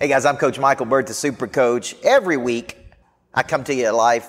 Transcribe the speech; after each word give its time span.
Hey 0.00 0.08
guys, 0.08 0.24
I'm 0.24 0.38
Coach 0.38 0.58
Michael 0.58 0.86
Burt, 0.86 1.08
the 1.08 1.12
Super 1.12 1.46
Coach. 1.46 1.94
Every 2.02 2.38
week, 2.38 2.74
I 3.34 3.42
come 3.42 3.64
to 3.64 3.74
you 3.74 3.90
live 3.90 4.24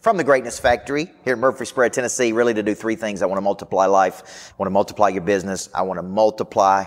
from 0.00 0.16
the 0.16 0.24
Greatness 0.24 0.58
Factory 0.58 1.12
here 1.24 1.34
in 1.34 1.38
Murfreesboro, 1.38 1.90
Tennessee, 1.90 2.32
really 2.32 2.54
to 2.54 2.62
do 2.64 2.74
three 2.74 2.96
things. 2.96 3.22
I 3.22 3.26
want 3.26 3.36
to 3.36 3.42
multiply 3.42 3.86
life. 3.86 4.50
I 4.50 4.54
want 4.58 4.66
to 4.66 4.72
multiply 4.72 5.10
your 5.10 5.22
business. 5.22 5.68
I 5.72 5.82
want 5.82 5.98
to 5.98 6.02
multiply 6.02 6.86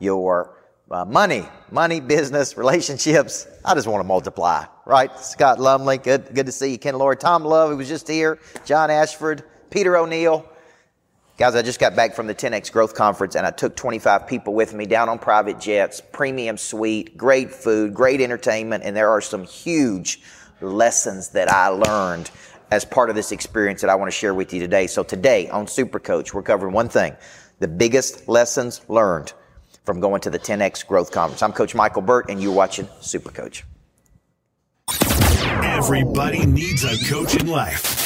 your 0.00 0.58
uh, 0.90 1.04
money, 1.04 1.46
money, 1.70 2.00
business, 2.00 2.56
relationships. 2.56 3.46
I 3.64 3.74
just 3.74 3.86
want 3.86 4.00
to 4.00 4.08
multiply, 4.08 4.64
right? 4.84 5.16
Scott 5.20 5.60
Lumley, 5.60 5.98
good, 5.98 6.34
good 6.34 6.46
to 6.46 6.52
see 6.52 6.72
you. 6.72 6.78
Ken 6.78 6.98
Lord, 6.98 7.20
Tom 7.20 7.44
Love, 7.44 7.70
who 7.70 7.76
was 7.76 7.88
just 7.88 8.08
here, 8.08 8.40
John 8.64 8.90
Ashford, 8.90 9.44
Peter 9.70 9.96
O'Neill. 9.96 10.44
Guys, 11.38 11.54
I 11.54 11.60
just 11.60 11.78
got 11.78 11.94
back 11.94 12.14
from 12.14 12.26
the 12.26 12.34
10X 12.34 12.72
Growth 12.72 12.94
Conference 12.94 13.36
and 13.36 13.46
I 13.46 13.50
took 13.50 13.76
25 13.76 14.26
people 14.26 14.54
with 14.54 14.72
me 14.72 14.86
down 14.86 15.10
on 15.10 15.18
private 15.18 15.60
jets, 15.60 16.00
premium 16.00 16.56
suite, 16.56 17.14
great 17.18 17.50
food, 17.50 17.92
great 17.92 18.22
entertainment, 18.22 18.84
and 18.84 18.96
there 18.96 19.10
are 19.10 19.20
some 19.20 19.44
huge 19.44 20.22
lessons 20.62 21.28
that 21.30 21.50
I 21.50 21.68
learned 21.68 22.30
as 22.70 22.86
part 22.86 23.10
of 23.10 23.16
this 23.16 23.32
experience 23.32 23.82
that 23.82 23.90
I 23.90 23.96
want 23.96 24.10
to 24.10 24.16
share 24.16 24.32
with 24.32 24.54
you 24.54 24.60
today. 24.60 24.86
So 24.86 25.02
today 25.02 25.46
on 25.50 25.66
Super 25.66 25.98
Coach, 25.98 26.32
we're 26.32 26.42
covering 26.42 26.72
one 26.72 26.88
thing, 26.88 27.14
the 27.58 27.68
biggest 27.68 28.28
lessons 28.28 28.80
learned 28.88 29.34
from 29.84 30.00
going 30.00 30.22
to 30.22 30.30
the 30.30 30.38
10X 30.38 30.86
Growth 30.86 31.12
Conference. 31.12 31.42
I'm 31.42 31.52
Coach 31.52 31.74
Michael 31.74 32.00
Burt 32.00 32.30
and 32.30 32.42
you're 32.42 32.54
watching 32.54 32.88
Super 33.02 33.30
Coach. 33.30 33.62
Everybody 35.62 36.46
needs 36.46 36.82
a 36.84 36.96
coach 37.10 37.34
in 37.36 37.46
life 37.46 38.05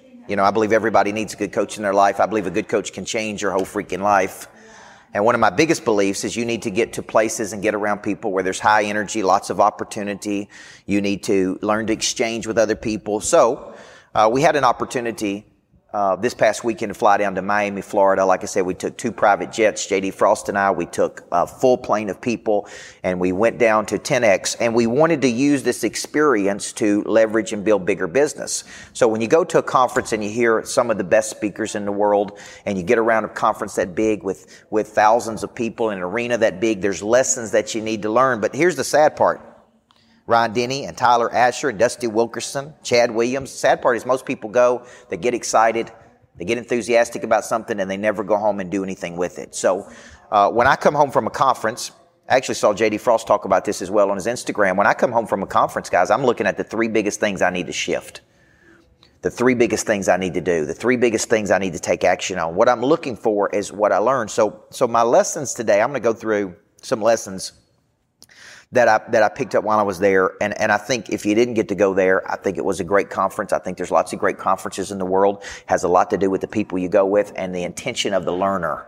You 0.27 0.35
know, 0.35 0.43
I 0.43 0.51
believe 0.51 0.71
everybody 0.71 1.11
needs 1.11 1.33
a 1.33 1.37
good 1.37 1.51
coach 1.51 1.77
in 1.77 1.83
their 1.83 1.93
life. 1.93 2.19
I 2.19 2.27
believe 2.27 2.45
a 2.45 2.51
good 2.51 2.69
coach 2.69 2.93
can 2.93 3.05
change 3.05 3.41
your 3.41 3.51
whole 3.51 3.65
freaking 3.65 4.01
life. 4.01 4.47
And 5.13 5.25
one 5.25 5.35
of 5.35 5.41
my 5.41 5.49
biggest 5.49 5.83
beliefs 5.83 6.23
is 6.23 6.35
you 6.35 6.45
need 6.45 6.61
to 6.61 6.71
get 6.71 6.93
to 6.93 7.03
places 7.03 7.53
and 7.53 7.61
get 7.61 7.75
around 7.75 7.99
people 7.99 8.31
where 8.31 8.43
there's 8.43 8.59
high 8.59 8.83
energy, 8.83 9.23
lots 9.23 9.49
of 9.49 9.59
opportunity. 9.59 10.47
You 10.85 11.01
need 11.01 11.23
to 11.23 11.59
learn 11.61 11.87
to 11.87 11.93
exchange 11.93 12.47
with 12.47 12.57
other 12.57 12.75
people. 12.75 13.19
So, 13.19 13.75
uh, 14.13 14.29
we 14.31 14.41
had 14.41 14.55
an 14.55 14.63
opportunity 14.63 15.45
uh, 15.93 16.15
this 16.15 16.33
past 16.33 16.63
weekend 16.63 16.89
to 16.89 16.93
fly 16.93 17.17
down 17.17 17.35
to 17.35 17.41
Miami, 17.41 17.81
Florida. 17.81 18.25
Like 18.25 18.43
I 18.43 18.45
said, 18.45 18.65
we 18.65 18.73
took 18.73 18.97
two 18.97 19.11
private 19.11 19.51
jets, 19.51 19.85
JD 19.87 20.13
Frost 20.13 20.47
and 20.47 20.57
I. 20.57 20.71
We 20.71 20.85
took 20.85 21.25
a 21.31 21.45
full 21.45 21.77
plane 21.77 22.09
of 22.09 22.21
people 22.21 22.67
and 23.03 23.19
we 23.19 23.31
went 23.31 23.57
down 23.57 23.85
to 23.87 23.99
10X 23.99 24.57
and 24.61 24.73
we 24.73 24.87
wanted 24.87 25.21
to 25.23 25.27
use 25.27 25.63
this 25.63 25.83
experience 25.83 26.71
to 26.73 27.03
leverage 27.03 27.51
and 27.51 27.65
build 27.65 27.85
bigger 27.85 28.07
business. 28.07 28.63
So 28.93 29.07
when 29.07 29.19
you 29.19 29.27
go 29.27 29.43
to 29.43 29.57
a 29.59 29.63
conference 29.63 30.13
and 30.13 30.23
you 30.23 30.29
hear 30.29 30.63
some 30.63 30.89
of 30.89 30.97
the 30.97 31.03
best 31.03 31.29
speakers 31.29 31.75
in 31.75 31.85
the 31.85 31.91
world 31.91 32.39
and 32.65 32.77
you 32.77 32.83
get 32.83 32.97
around 32.97 33.25
a 33.25 33.29
conference 33.29 33.75
that 33.75 33.93
big 33.93 34.23
with, 34.23 34.63
with 34.69 34.87
thousands 34.87 35.43
of 35.43 35.53
people 35.53 35.89
in 35.89 35.97
an 35.97 36.03
arena 36.03 36.37
that 36.37 36.61
big, 36.61 36.81
there's 36.81 37.03
lessons 37.03 37.51
that 37.51 37.75
you 37.75 37.81
need 37.81 38.01
to 38.03 38.09
learn. 38.09 38.39
But 38.39 38.55
here's 38.55 38.77
the 38.77 38.83
sad 38.83 39.17
part. 39.17 39.50
Ron 40.27 40.53
Denny 40.53 40.85
and 40.85 40.95
Tyler 40.95 41.31
Asher 41.33 41.69
and 41.69 41.79
Dusty 41.79 42.07
Wilkerson, 42.07 42.73
Chad 42.83 43.11
Williams. 43.11 43.51
Sad 43.51 43.81
part 43.81 43.97
is 43.97 44.05
most 44.05 44.25
people 44.25 44.49
go, 44.49 44.85
they 45.09 45.17
get 45.17 45.33
excited, 45.33 45.91
they 46.37 46.45
get 46.45 46.57
enthusiastic 46.57 47.23
about 47.23 47.45
something, 47.45 47.79
and 47.79 47.89
they 47.89 47.97
never 47.97 48.23
go 48.23 48.37
home 48.37 48.59
and 48.59 48.71
do 48.71 48.83
anything 48.83 49.17
with 49.17 49.39
it. 49.39 49.55
So 49.55 49.89
uh, 50.31 50.49
when 50.49 50.67
I 50.67 50.75
come 50.75 50.93
home 50.93 51.11
from 51.11 51.27
a 51.27 51.31
conference, 51.31 51.91
I 52.29 52.37
actually 52.37 52.55
saw 52.55 52.73
JD 52.73 53.01
Frost 53.01 53.27
talk 53.27 53.45
about 53.45 53.65
this 53.65 53.81
as 53.81 53.91
well 53.91 54.09
on 54.09 54.15
his 54.15 54.27
Instagram. 54.27 54.77
When 54.77 54.87
I 54.87 54.93
come 54.93 55.11
home 55.11 55.27
from 55.27 55.43
a 55.43 55.47
conference, 55.47 55.89
guys, 55.89 56.09
I'm 56.09 56.23
looking 56.23 56.47
at 56.47 56.55
the 56.55 56.63
three 56.63 56.87
biggest 56.87 57.19
things 57.19 57.41
I 57.41 57.49
need 57.49 57.67
to 57.67 57.73
shift. 57.73 58.21
The 59.21 59.29
three 59.29 59.53
biggest 59.53 59.85
things 59.85 60.07
I 60.07 60.17
need 60.17 60.33
to 60.35 60.41
do, 60.41 60.65
the 60.65 60.73
three 60.73 60.97
biggest 60.97 61.29
things 61.29 61.51
I 61.51 61.59
need 61.59 61.73
to 61.73 61.79
take 61.79 62.03
action 62.03 62.39
on. 62.39 62.55
What 62.55 62.69
I'm 62.69 62.81
looking 62.81 63.15
for 63.15 63.49
is 63.49 63.71
what 63.71 63.91
I 63.91 63.97
learned. 63.97 64.31
So, 64.31 64.63
so 64.71 64.87
my 64.87 65.03
lessons 65.03 65.53
today, 65.53 65.81
I'm 65.81 65.89
going 65.89 66.01
to 66.01 66.03
go 66.03 66.13
through 66.13 66.55
some 66.81 67.01
lessons 67.01 67.51
that 68.71 68.87
I 68.87 69.01
that 69.11 69.23
I 69.23 69.29
picked 69.29 69.55
up 69.55 69.63
while 69.63 69.79
I 69.79 69.83
was 69.83 69.99
there. 69.99 70.31
And 70.41 70.59
and 70.59 70.71
I 70.71 70.77
think 70.77 71.09
if 71.09 71.25
you 71.25 71.35
didn't 71.35 71.55
get 71.55 71.67
to 71.69 71.75
go 71.75 71.93
there, 71.93 72.29
I 72.31 72.37
think 72.37 72.57
it 72.57 72.65
was 72.65 72.79
a 72.79 72.83
great 72.83 73.09
conference. 73.09 73.53
I 73.53 73.59
think 73.59 73.77
there's 73.77 73.91
lots 73.91 74.13
of 74.13 74.19
great 74.19 74.37
conferences 74.37 74.91
in 74.91 74.97
the 74.97 75.05
world. 75.05 75.43
Has 75.65 75.83
a 75.83 75.87
lot 75.87 76.09
to 76.11 76.17
do 76.17 76.29
with 76.29 76.41
the 76.41 76.47
people 76.47 76.77
you 76.77 76.89
go 76.89 77.05
with 77.05 77.33
and 77.35 77.53
the 77.53 77.63
intention 77.63 78.13
of 78.13 78.25
the 78.25 78.33
learner. 78.33 78.87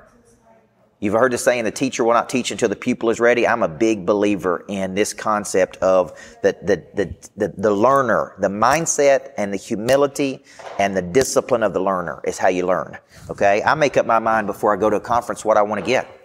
You've 1.04 1.16
heard 1.16 1.34
the 1.34 1.38
saying, 1.38 1.66
the 1.66 1.72
teacher 1.72 2.06
will 2.06 2.14
not 2.14 2.30
teach 2.30 2.50
until 2.50 2.70
the 2.70 2.78
pupil 2.78 3.10
is 3.10 3.20
ready. 3.20 3.46
I'm 3.46 3.62
a 3.62 3.68
big 3.68 4.06
believer 4.06 4.64
in 4.70 4.96
this 4.96 5.12
concept 5.12 5.76
of 5.78 6.18
the, 6.44 6.56
the, 6.62 6.82
the, 6.94 7.30
the, 7.36 7.54
the 7.58 7.72
learner, 7.72 8.36
the 8.40 8.48
mindset 8.48 9.34
and 9.36 9.52
the 9.52 9.58
humility 9.58 10.46
and 10.80 10.96
the 10.96 11.02
discipline 11.02 11.62
of 11.62 11.74
the 11.74 11.82
learner 11.82 12.22
is 12.24 12.38
how 12.38 12.48
you 12.48 12.66
learn. 12.66 12.98
Okay. 13.30 13.62
I 13.64 13.74
make 13.74 13.98
up 13.98 14.06
my 14.06 14.20
mind 14.20 14.48
before 14.48 14.74
I 14.74 14.80
go 14.80 14.90
to 14.90 14.96
a 14.96 15.02
conference 15.02 15.44
what 15.44 15.58
I 15.58 15.62
want 15.62 15.82
to 15.82 15.86
get. 15.86 16.23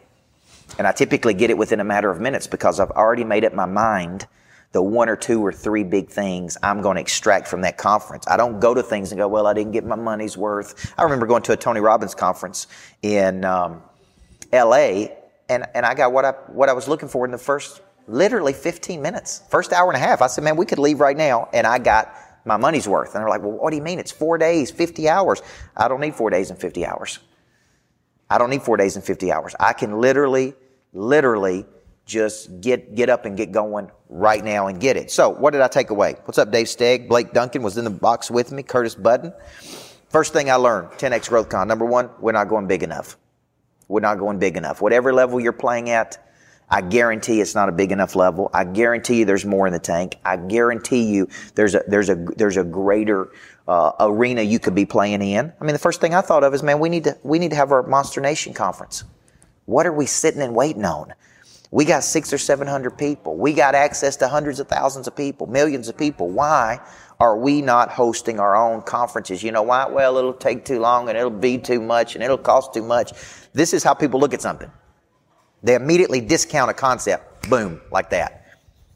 And 0.76 0.86
I 0.86 0.92
typically 0.92 1.34
get 1.34 1.50
it 1.50 1.56
within 1.56 1.80
a 1.80 1.84
matter 1.84 2.10
of 2.10 2.20
minutes 2.20 2.46
because 2.46 2.80
I've 2.80 2.90
already 2.90 3.24
made 3.24 3.44
up 3.44 3.54
my 3.54 3.66
mind 3.66 4.26
the 4.72 4.82
one 4.82 5.08
or 5.08 5.16
two 5.16 5.44
or 5.44 5.50
three 5.50 5.82
big 5.82 6.10
things 6.10 6.58
I'm 6.62 6.82
going 6.82 6.96
to 6.96 7.00
extract 7.00 7.48
from 7.48 7.62
that 7.62 7.78
conference. 7.78 8.26
I 8.28 8.36
don't 8.36 8.60
go 8.60 8.74
to 8.74 8.82
things 8.82 9.12
and 9.12 9.18
go, 9.18 9.26
well, 9.26 9.46
I 9.46 9.54
didn't 9.54 9.72
get 9.72 9.84
my 9.84 9.96
money's 9.96 10.36
worth. 10.36 10.92
I 10.98 11.04
remember 11.04 11.26
going 11.26 11.42
to 11.44 11.52
a 11.52 11.56
Tony 11.56 11.80
Robbins 11.80 12.14
conference 12.14 12.66
in 13.00 13.44
um, 13.44 13.82
L.A. 14.52 15.16
and 15.48 15.64
and 15.74 15.86
I 15.86 15.94
got 15.94 16.12
what 16.12 16.24
I 16.24 16.32
what 16.48 16.68
I 16.68 16.74
was 16.74 16.86
looking 16.86 17.08
for 17.08 17.24
in 17.24 17.30
the 17.30 17.38
first 17.38 17.80
literally 18.08 18.52
15 18.52 19.00
minutes, 19.00 19.42
first 19.50 19.72
hour 19.72 19.90
and 19.90 19.96
a 19.96 20.04
half. 20.04 20.22
I 20.22 20.26
said, 20.26 20.42
man, 20.44 20.56
we 20.56 20.66
could 20.66 20.78
leave 20.78 21.00
right 21.00 21.16
now, 21.16 21.48
and 21.52 21.66
I 21.66 21.78
got 21.78 22.14
my 22.44 22.56
money's 22.56 22.88
worth. 22.88 23.14
And 23.14 23.22
they're 23.22 23.28
like, 23.28 23.42
well, 23.42 23.52
what 23.52 23.70
do 23.70 23.76
you 23.76 23.82
mean? 23.82 23.98
It's 23.98 24.10
four 24.10 24.38
days, 24.38 24.70
50 24.70 25.08
hours. 25.08 25.42
I 25.76 25.88
don't 25.88 26.00
need 26.00 26.14
four 26.14 26.30
days 26.30 26.50
and 26.50 26.58
50 26.58 26.86
hours. 26.86 27.18
I 28.30 28.38
don't 28.38 28.50
need 28.50 28.62
four 28.62 28.76
days 28.76 28.96
and 28.96 29.04
50 29.04 29.32
hours. 29.32 29.54
I 29.58 29.72
can 29.72 30.00
literally, 30.00 30.54
literally 30.92 31.66
just 32.04 32.60
get, 32.60 32.94
get 32.94 33.08
up 33.08 33.24
and 33.24 33.36
get 33.36 33.52
going 33.52 33.90
right 34.08 34.42
now 34.42 34.66
and 34.66 34.80
get 34.80 34.96
it. 34.96 35.10
So 35.10 35.30
what 35.30 35.52
did 35.52 35.60
I 35.60 35.68
take 35.68 35.90
away? 35.90 36.16
What's 36.24 36.38
up, 36.38 36.50
Dave 36.50 36.66
Stegg? 36.66 37.08
Blake 37.08 37.32
Duncan 37.32 37.62
was 37.62 37.76
in 37.76 37.84
the 37.84 37.90
box 37.90 38.30
with 38.30 38.52
me. 38.52 38.62
Curtis 38.62 38.94
Budden. 38.94 39.32
First 40.08 40.32
thing 40.32 40.50
I 40.50 40.54
learned, 40.54 40.88
10X 40.92 41.28
Growth 41.28 41.50
Con. 41.50 41.68
Number 41.68 41.84
one, 41.84 42.10
we're 42.18 42.32
not 42.32 42.48
going 42.48 42.66
big 42.66 42.82
enough. 42.82 43.18
We're 43.88 44.00
not 44.00 44.18
going 44.18 44.38
big 44.38 44.56
enough. 44.56 44.80
Whatever 44.80 45.12
level 45.12 45.38
you're 45.38 45.52
playing 45.52 45.90
at, 45.90 46.18
I 46.70 46.82
guarantee 46.82 47.40
it's 47.40 47.54
not 47.54 47.68
a 47.68 47.72
big 47.72 47.92
enough 47.92 48.14
level. 48.14 48.50
I 48.52 48.64
guarantee 48.64 49.20
you 49.20 49.24
there's 49.24 49.44
more 49.44 49.66
in 49.66 49.72
the 49.72 49.78
tank. 49.78 50.16
I 50.24 50.36
guarantee 50.36 51.04
you 51.04 51.28
there's 51.54 51.74
a, 51.74 51.82
there's 51.88 52.10
a, 52.10 52.14
there's 52.14 52.56
a 52.56 52.64
greater 52.64 53.30
uh, 53.66 53.92
arena 54.00 54.42
you 54.42 54.58
could 54.58 54.74
be 54.74 54.84
playing 54.84 55.22
in. 55.22 55.52
I 55.60 55.64
mean, 55.64 55.72
the 55.72 55.78
first 55.78 56.00
thing 56.00 56.14
I 56.14 56.20
thought 56.20 56.44
of 56.44 56.54
is, 56.54 56.62
man, 56.62 56.78
we 56.80 56.88
need 56.88 57.04
to 57.04 57.18
we 57.22 57.38
need 57.38 57.50
to 57.50 57.56
have 57.56 57.72
our 57.72 57.82
Monster 57.82 58.20
Nation 58.20 58.54
conference. 58.54 59.04
What 59.66 59.86
are 59.86 59.92
we 59.92 60.06
sitting 60.06 60.40
and 60.40 60.54
waiting 60.54 60.84
on? 60.84 61.12
We 61.70 61.84
got 61.84 62.02
six 62.02 62.32
or 62.32 62.38
seven 62.38 62.66
hundred 62.66 62.96
people. 62.96 63.36
We 63.36 63.52
got 63.52 63.74
access 63.74 64.16
to 64.16 64.28
hundreds 64.28 64.58
of 64.58 64.68
thousands 64.68 65.06
of 65.06 65.14
people, 65.14 65.46
millions 65.46 65.88
of 65.88 65.98
people. 65.98 66.30
Why 66.30 66.80
are 67.20 67.36
we 67.36 67.60
not 67.60 67.90
hosting 67.90 68.40
our 68.40 68.56
own 68.56 68.80
conferences? 68.82 69.42
You 69.42 69.52
know 69.52 69.62
why? 69.62 69.86
Well, 69.86 70.16
it'll 70.16 70.32
take 70.32 70.64
too 70.64 70.80
long 70.80 71.10
and 71.10 71.18
it'll 71.18 71.30
be 71.30 71.58
too 71.58 71.80
much 71.80 72.14
and 72.14 72.24
it'll 72.24 72.38
cost 72.38 72.72
too 72.72 72.82
much. 72.82 73.12
This 73.52 73.74
is 73.74 73.84
how 73.84 73.92
people 73.92 74.18
look 74.18 74.32
at 74.32 74.40
something. 74.40 74.70
They 75.62 75.74
immediately 75.74 76.20
discount 76.20 76.70
a 76.70 76.74
concept. 76.74 77.48
Boom, 77.48 77.80
like 77.90 78.10
that. 78.10 78.46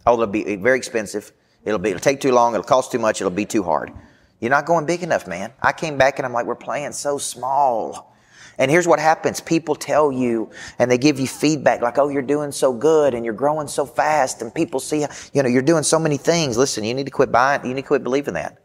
Oh, 0.06 0.14
it'll 0.14 0.26
be 0.26 0.56
very 0.56 0.76
expensive. 0.76 1.32
It'll 1.64 1.78
be, 1.78 1.90
it'll 1.90 2.00
take 2.00 2.20
too 2.20 2.32
long. 2.32 2.54
It'll 2.54 2.64
cost 2.64 2.92
too 2.92 2.98
much. 2.98 3.20
It'll 3.20 3.30
be 3.30 3.46
too 3.46 3.62
hard. 3.62 3.92
You're 4.40 4.50
not 4.50 4.66
going 4.66 4.86
big 4.86 5.02
enough, 5.02 5.28
man. 5.28 5.52
I 5.62 5.72
came 5.72 5.96
back 5.96 6.18
and 6.18 6.26
I'm 6.26 6.32
like, 6.32 6.46
we're 6.46 6.56
playing 6.56 6.92
so 6.92 7.18
small. 7.18 8.12
And 8.58 8.70
here's 8.70 8.86
what 8.86 8.98
happens. 8.98 9.40
People 9.40 9.74
tell 9.74 10.12
you 10.12 10.50
and 10.78 10.90
they 10.90 10.98
give 10.98 11.18
you 11.18 11.26
feedback 11.26 11.80
like, 11.80 11.98
oh, 11.98 12.08
you're 12.08 12.22
doing 12.22 12.52
so 12.52 12.72
good 12.72 13.14
and 13.14 13.24
you're 13.24 13.34
growing 13.34 13.68
so 13.68 13.86
fast 13.86 14.42
and 14.42 14.54
people 14.54 14.80
see, 14.80 15.06
you 15.32 15.42
know, 15.42 15.48
you're 15.48 15.62
doing 15.62 15.84
so 15.84 15.98
many 15.98 16.16
things. 16.16 16.58
Listen, 16.58 16.84
you 16.84 16.92
need 16.92 17.06
to 17.06 17.12
quit 17.12 17.32
buying, 17.32 17.62
you 17.64 17.74
need 17.74 17.82
to 17.82 17.86
quit 17.86 18.02
believing 18.02 18.34
that. 18.34 18.58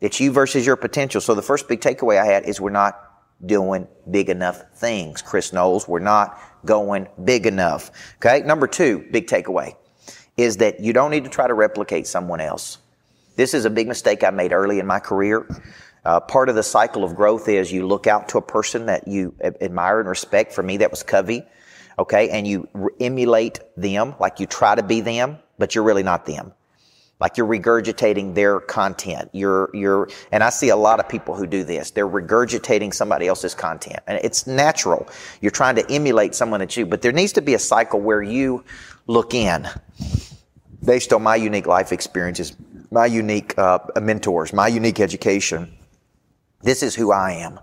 It's 0.00 0.20
you 0.20 0.30
versus 0.30 0.64
your 0.64 0.76
potential. 0.76 1.20
So 1.20 1.34
the 1.34 1.42
first 1.42 1.68
big 1.68 1.80
takeaway 1.80 2.20
I 2.20 2.26
had 2.26 2.44
is 2.44 2.60
we're 2.60 2.70
not 2.70 3.02
doing 3.44 3.88
big 4.10 4.28
enough 4.28 4.62
things. 4.74 5.22
Chris 5.22 5.52
Knowles, 5.52 5.88
we're 5.88 5.98
not 6.00 6.38
going 6.68 7.08
big 7.24 7.46
enough. 7.46 7.90
Okay. 8.16 8.46
Number 8.46 8.68
two, 8.68 9.04
big 9.10 9.26
takeaway 9.26 9.74
is 10.36 10.58
that 10.58 10.78
you 10.78 10.92
don't 10.92 11.10
need 11.10 11.24
to 11.24 11.30
try 11.30 11.48
to 11.48 11.54
replicate 11.54 12.06
someone 12.06 12.40
else. 12.40 12.78
This 13.34 13.54
is 13.54 13.64
a 13.64 13.70
big 13.70 13.88
mistake 13.88 14.22
I 14.22 14.30
made 14.30 14.52
early 14.52 14.78
in 14.78 14.86
my 14.86 15.00
career. 15.00 15.48
Uh, 16.04 16.20
part 16.20 16.48
of 16.48 16.54
the 16.54 16.62
cycle 16.62 17.02
of 17.04 17.16
growth 17.16 17.48
is 17.48 17.72
you 17.72 17.86
look 17.86 18.06
out 18.06 18.28
to 18.28 18.38
a 18.38 18.42
person 18.42 18.86
that 18.86 19.08
you 19.08 19.34
admire 19.42 19.98
and 20.00 20.08
respect. 20.08 20.52
For 20.52 20.62
me, 20.62 20.76
that 20.76 20.90
was 20.90 21.02
Covey. 21.02 21.42
Okay. 21.98 22.28
And 22.30 22.46
you 22.46 22.68
re- 22.74 22.94
emulate 23.00 23.60
them, 23.76 24.14
like 24.20 24.38
you 24.38 24.46
try 24.46 24.74
to 24.74 24.82
be 24.82 25.00
them, 25.00 25.38
but 25.58 25.74
you're 25.74 25.84
really 25.84 26.04
not 26.04 26.26
them. 26.26 26.52
Like 27.20 27.36
you're 27.36 27.48
regurgitating 27.48 28.34
their 28.34 28.60
content. 28.60 29.30
You're, 29.32 29.70
you're, 29.74 30.08
and 30.30 30.44
I 30.44 30.50
see 30.50 30.68
a 30.68 30.76
lot 30.76 31.00
of 31.00 31.08
people 31.08 31.34
who 31.34 31.46
do 31.46 31.64
this. 31.64 31.90
They're 31.90 32.08
regurgitating 32.08 32.94
somebody 32.94 33.26
else's 33.26 33.54
content. 33.54 34.00
And 34.06 34.20
it's 34.22 34.46
natural. 34.46 35.08
You're 35.40 35.50
trying 35.50 35.74
to 35.76 35.90
emulate 35.90 36.34
someone 36.34 36.60
that 36.60 36.76
you, 36.76 36.86
but 36.86 37.02
there 37.02 37.12
needs 37.12 37.32
to 37.32 37.42
be 37.42 37.54
a 37.54 37.58
cycle 37.58 38.00
where 38.00 38.22
you 38.22 38.64
look 39.06 39.34
in 39.34 39.66
based 40.84 41.12
on 41.12 41.22
my 41.22 41.34
unique 41.34 41.66
life 41.66 41.92
experiences, 41.92 42.54
my 42.90 43.06
unique 43.06 43.58
uh, 43.58 43.80
mentors, 44.00 44.52
my 44.52 44.68
unique 44.68 45.00
education. 45.00 45.76
This 46.62 46.82
is 46.82 46.94
who 46.94 47.10
I 47.10 47.32
am. 47.32 47.58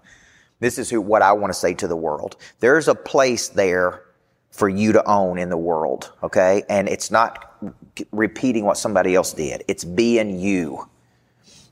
This 0.59 0.77
is 0.77 0.89
who, 0.89 1.01
what 1.01 1.21
I 1.21 1.33
want 1.33 1.53
to 1.53 1.59
say 1.59 1.73
to 1.75 1.87
the 1.87 1.95
world. 1.95 2.37
There's 2.59 2.87
a 2.87 2.95
place 2.95 3.49
there 3.49 4.04
for 4.55 4.69
you 4.69 4.93
to 4.93 5.05
own 5.05 5.37
in 5.37 5.49
the 5.49 5.57
world. 5.57 6.11
Okay. 6.23 6.63
And 6.69 6.87
it's 6.87 7.11
not 7.11 7.55
repeating 8.11 8.65
what 8.65 8.77
somebody 8.77 9.15
else 9.15 9.33
did. 9.33 9.63
It's 9.67 9.83
being 9.83 10.39
you. 10.39 10.87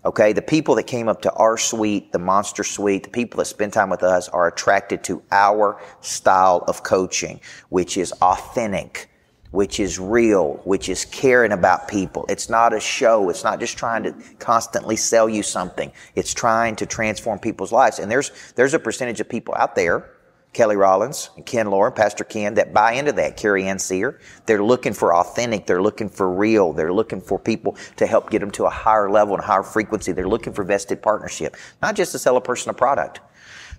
Okay, 0.06 0.34
the 0.34 0.42
people 0.42 0.76
that 0.76 0.84
came 0.84 1.08
up 1.08 1.22
to 1.22 1.32
our 1.32 1.58
suite, 1.58 2.12
the 2.12 2.20
monster 2.20 2.66
suite, 2.66 3.04
the 3.04 3.10
people 3.10 3.38
that 3.38 3.46
spend 3.46 3.72
time 3.72 3.90
with 3.90 4.04
us 4.04 4.28
are 4.28 4.48
attracted 4.48 5.02
to 5.06 5.24
our 5.32 5.82
style 6.02 6.66
of 6.68 6.84
coaching, 6.84 7.40
which 7.70 7.96
is 7.96 8.12
authentic, 8.22 9.10
which 9.52 9.80
is 9.80 10.00
real, 10.00 10.60
which 10.66 10.90
is 10.90 11.06
caring 11.06 11.54
about 11.54 11.88
people. 11.88 12.26
It's 12.28 12.50
not 12.50 12.74
a 12.74 12.82
show. 12.82 13.30
It's 13.30 13.46
not 13.46 13.62
just 13.62 13.78
trying 13.78 14.04
to 14.04 14.14
constantly 14.40 14.98
sell 14.98 15.30
you 15.30 15.42
something. 15.42 15.90
It's 16.16 16.34
trying 16.34 16.76
to 16.78 16.86
transform 16.86 17.40
people's 17.40 17.72
lives. 17.72 18.00
And 18.00 18.12
there's, 18.12 18.34
there's 18.56 18.74
a 18.74 18.80
percentage 18.80 19.22
of 19.22 19.30
people 19.30 19.56
out 19.56 19.74
there 19.74 20.10
Kelly 20.54 20.76
Rollins 20.76 21.32
and 21.36 21.46
Ken 21.46 21.70
Lauren, 21.70 21.94
Pastor 21.94 22.24
Ken, 22.24 22.54
that 22.54 22.74
buy 22.74 22.94
into 22.94 23.12
that. 23.14 23.38
Carrie 23.38 23.66
Ann 23.66 23.80
Sear. 23.80 24.20
They're 24.46 24.64
looking 24.64 24.94
for 24.94 25.14
authentic. 25.14 25.66
They're 25.66 25.82
looking 25.82 26.10
for 26.10 26.32
real. 26.32 26.74
They're 26.74 26.94
looking 26.94 27.22
for 27.22 27.40
people 27.40 27.76
to 27.98 28.06
help 28.06 28.30
get 28.30 28.40
them 28.40 28.52
to 28.52 28.66
a 28.66 28.70
higher 28.70 29.10
level 29.10 29.34
and 29.34 29.44
higher 29.44 29.64
frequency. 29.64 30.12
They're 30.12 30.28
looking 30.28 30.54
for 30.54 30.64
vested 30.64 31.02
partnership, 31.02 31.58
not 31.82 31.96
just 31.96 32.12
to 32.12 32.20
sell 32.20 32.38
a 32.38 32.42
person 32.42 32.70
a 32.70 32.74
product. 32.74 33.20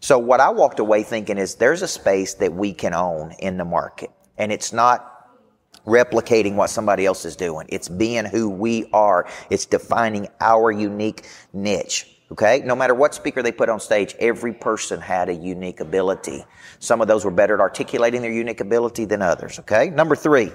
So 0.00 0.18
what 0.18 0.40
I 0.40 0.50
walked 0.50 0.80
away 0.80 1.04
thinking 1.04 1.38
is 1.38 1.54
there's 1.54 1.82
a 1.82 1.88
space 1.88 2.34
that 2.34 2.52
we 2.52 2.74
can 2.74 2.92
own 2.92 3.32
in 3.38 3.56
the 3.56 3.64
market. 3.64 4.10
And 4.36 4.50
it's 4.50 4.72
not 4.72 5.10
replicating 5.86 6.56
what 6.56 6.70
somebody 6.70 7.06
else 7.06 7.24
is 7.24 7.36
doing. 7.36 7.66
It's 7.68 7.88
being 7.88 8.24
who 8.24 8.50
we 8.50 8.90
are. 8.92 9.26
It's 9.50 9.66
defining 9.66 10.28
our 10.40 10.72
unique 10.72 11.26
niche. 11.52 12.13
Okay? 12.32 12.62
No 12.64 12.74
matter 12.74 12.94
what 12.94 13.14
speaker 13.14 13.42
they 13.42 13.52
put 13.52 13.68
on 13.68 13.80
stage, 13.80 14.14
every 14.18 14.52
person 14.52 15.00
had 15.00 15.28
a 15.28 15.34
unique 15.34 15.80
ability. 15.80 16.44
Some 16.78 17.00
of 17.00 17.08
those 17.08 17.24
were 17.24 17.30
better 17.30 17.54
at 17.54 17.60
articulating 17.60 18.22
their 18.22 18.32
unique 18.32 18.60
ability 18.60 19.04
than 19.04 19.22
others. 19.22 19.58
Okay? 19.60 19.90
Number 19.90 20.16
three. 20.16 20.52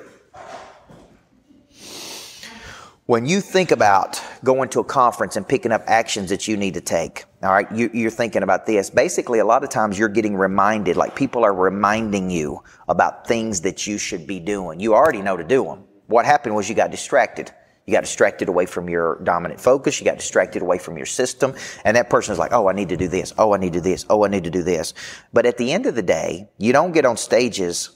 When 3.05 3.25
you 3.25 3.41
think 3.41 3.71
about 3.71 4.21
going 4.43 4.69
to 4.69 4.81
a 4.81 4.83
conference 4.83 5.35
and 5.35 5.47
picking 5.47 5.71
up 5.71 5.81
actions 5.87 6.29
that 6.29 6.47
you 6.47 6.55
need 6.55 6.75
to 6.75 6.81
take, 6.81 7.25
all 7.41 7.51
right, 7.51 7.67
you, 7.71 8.05
are 8.05 8.11
thinking 8.11 8.43
about 8.43 8.67
this. 8.67 8.91
Basically, 8.91 9.39
a 9.39 9.45
lot 9.45 9.63
of 9.63 9.71
times 9.71 9.97
you're 9.97 10.09
getting 10.09 10.35
reminded, 10.35 10.95
like 10.95 11.15
people 11.15 11.43
are 11.43 11.53
reminding 11.53 12.29
you 12.29 12.63
about 12.87 13.27
things 13.27 13.61
that 13.61 13.87
you 13.87 13.97
should 13.97 14.27
be 14.27 14.39
doing. 14.39 14.79
You 14.79 14.93
already 14.93 15.23
know 15.23 15.37
to 15.37 15.43
do 15.43 15.63
them. 15.63 15.85
What 16.05 16.25
happened 16.25 16.53
was 16.53 16.69
you 16.69 16.75
got 16.75 16.91
distracted. 16.91 17.51
You 17.89 17.93
got 17.93 18.01
distracted 18.01 18.49
away 18.49 18.67
from 18.67 18.87
your 18.87 19.19
dominant 19.23 19.59
focus. 19.59 19.99
You 19.99 20.05
got 20.05 20.19
distracted 20.19 20.61
away 20.61 20.77
from 20.77 20.95
your 20.95 21.07
system. 21.07 21.55
And 21.83 21.97
that 21.97 22.07
person 22.07 22.33
is 22.33 22.37
like, 22.37 22.53
oh, 22.53 22.69
I 22.69 22.73
need 22.73 22.89
to 22.89 22.97
do 22.97 23.07
this. 23.07 23.33
Oh, 23.35 23.55
I 23.55 23.57
need 23.57 23.73
to 23.73 23.79
do 23.79 23.89
this. 23.89 24.05
Oh, 24.11 24.23
I 24.23 24.27
need 24.27 24.43
to 24.43 24.51
do 24.51 24.61
this. 24.61 24.93
But 25.33 25.47
at 25.47 25.57
the 25.57 25.71
end 25.71 25.87
of 25.87 25.95
the 25.95 26.03
day, 26.03 26.47
you 26.59 26.71
don't 26.71 26.91
get 26.91 27.03
on 27.03 27.17
stages 27.17 27.89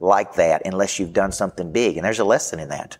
like 0.00 0.34
that 0.34 0.62
unless 0.64 0.98
you've 0.98 1.12
done 1.12 1.30
something 1.30 1.70
big. 1.70 1.96
And 1.96 2.04
there's 2.04 2.18
a 2.18 2.24
lesson 2.24 2.58
in 2.58 2.70
that. 2.70 2.98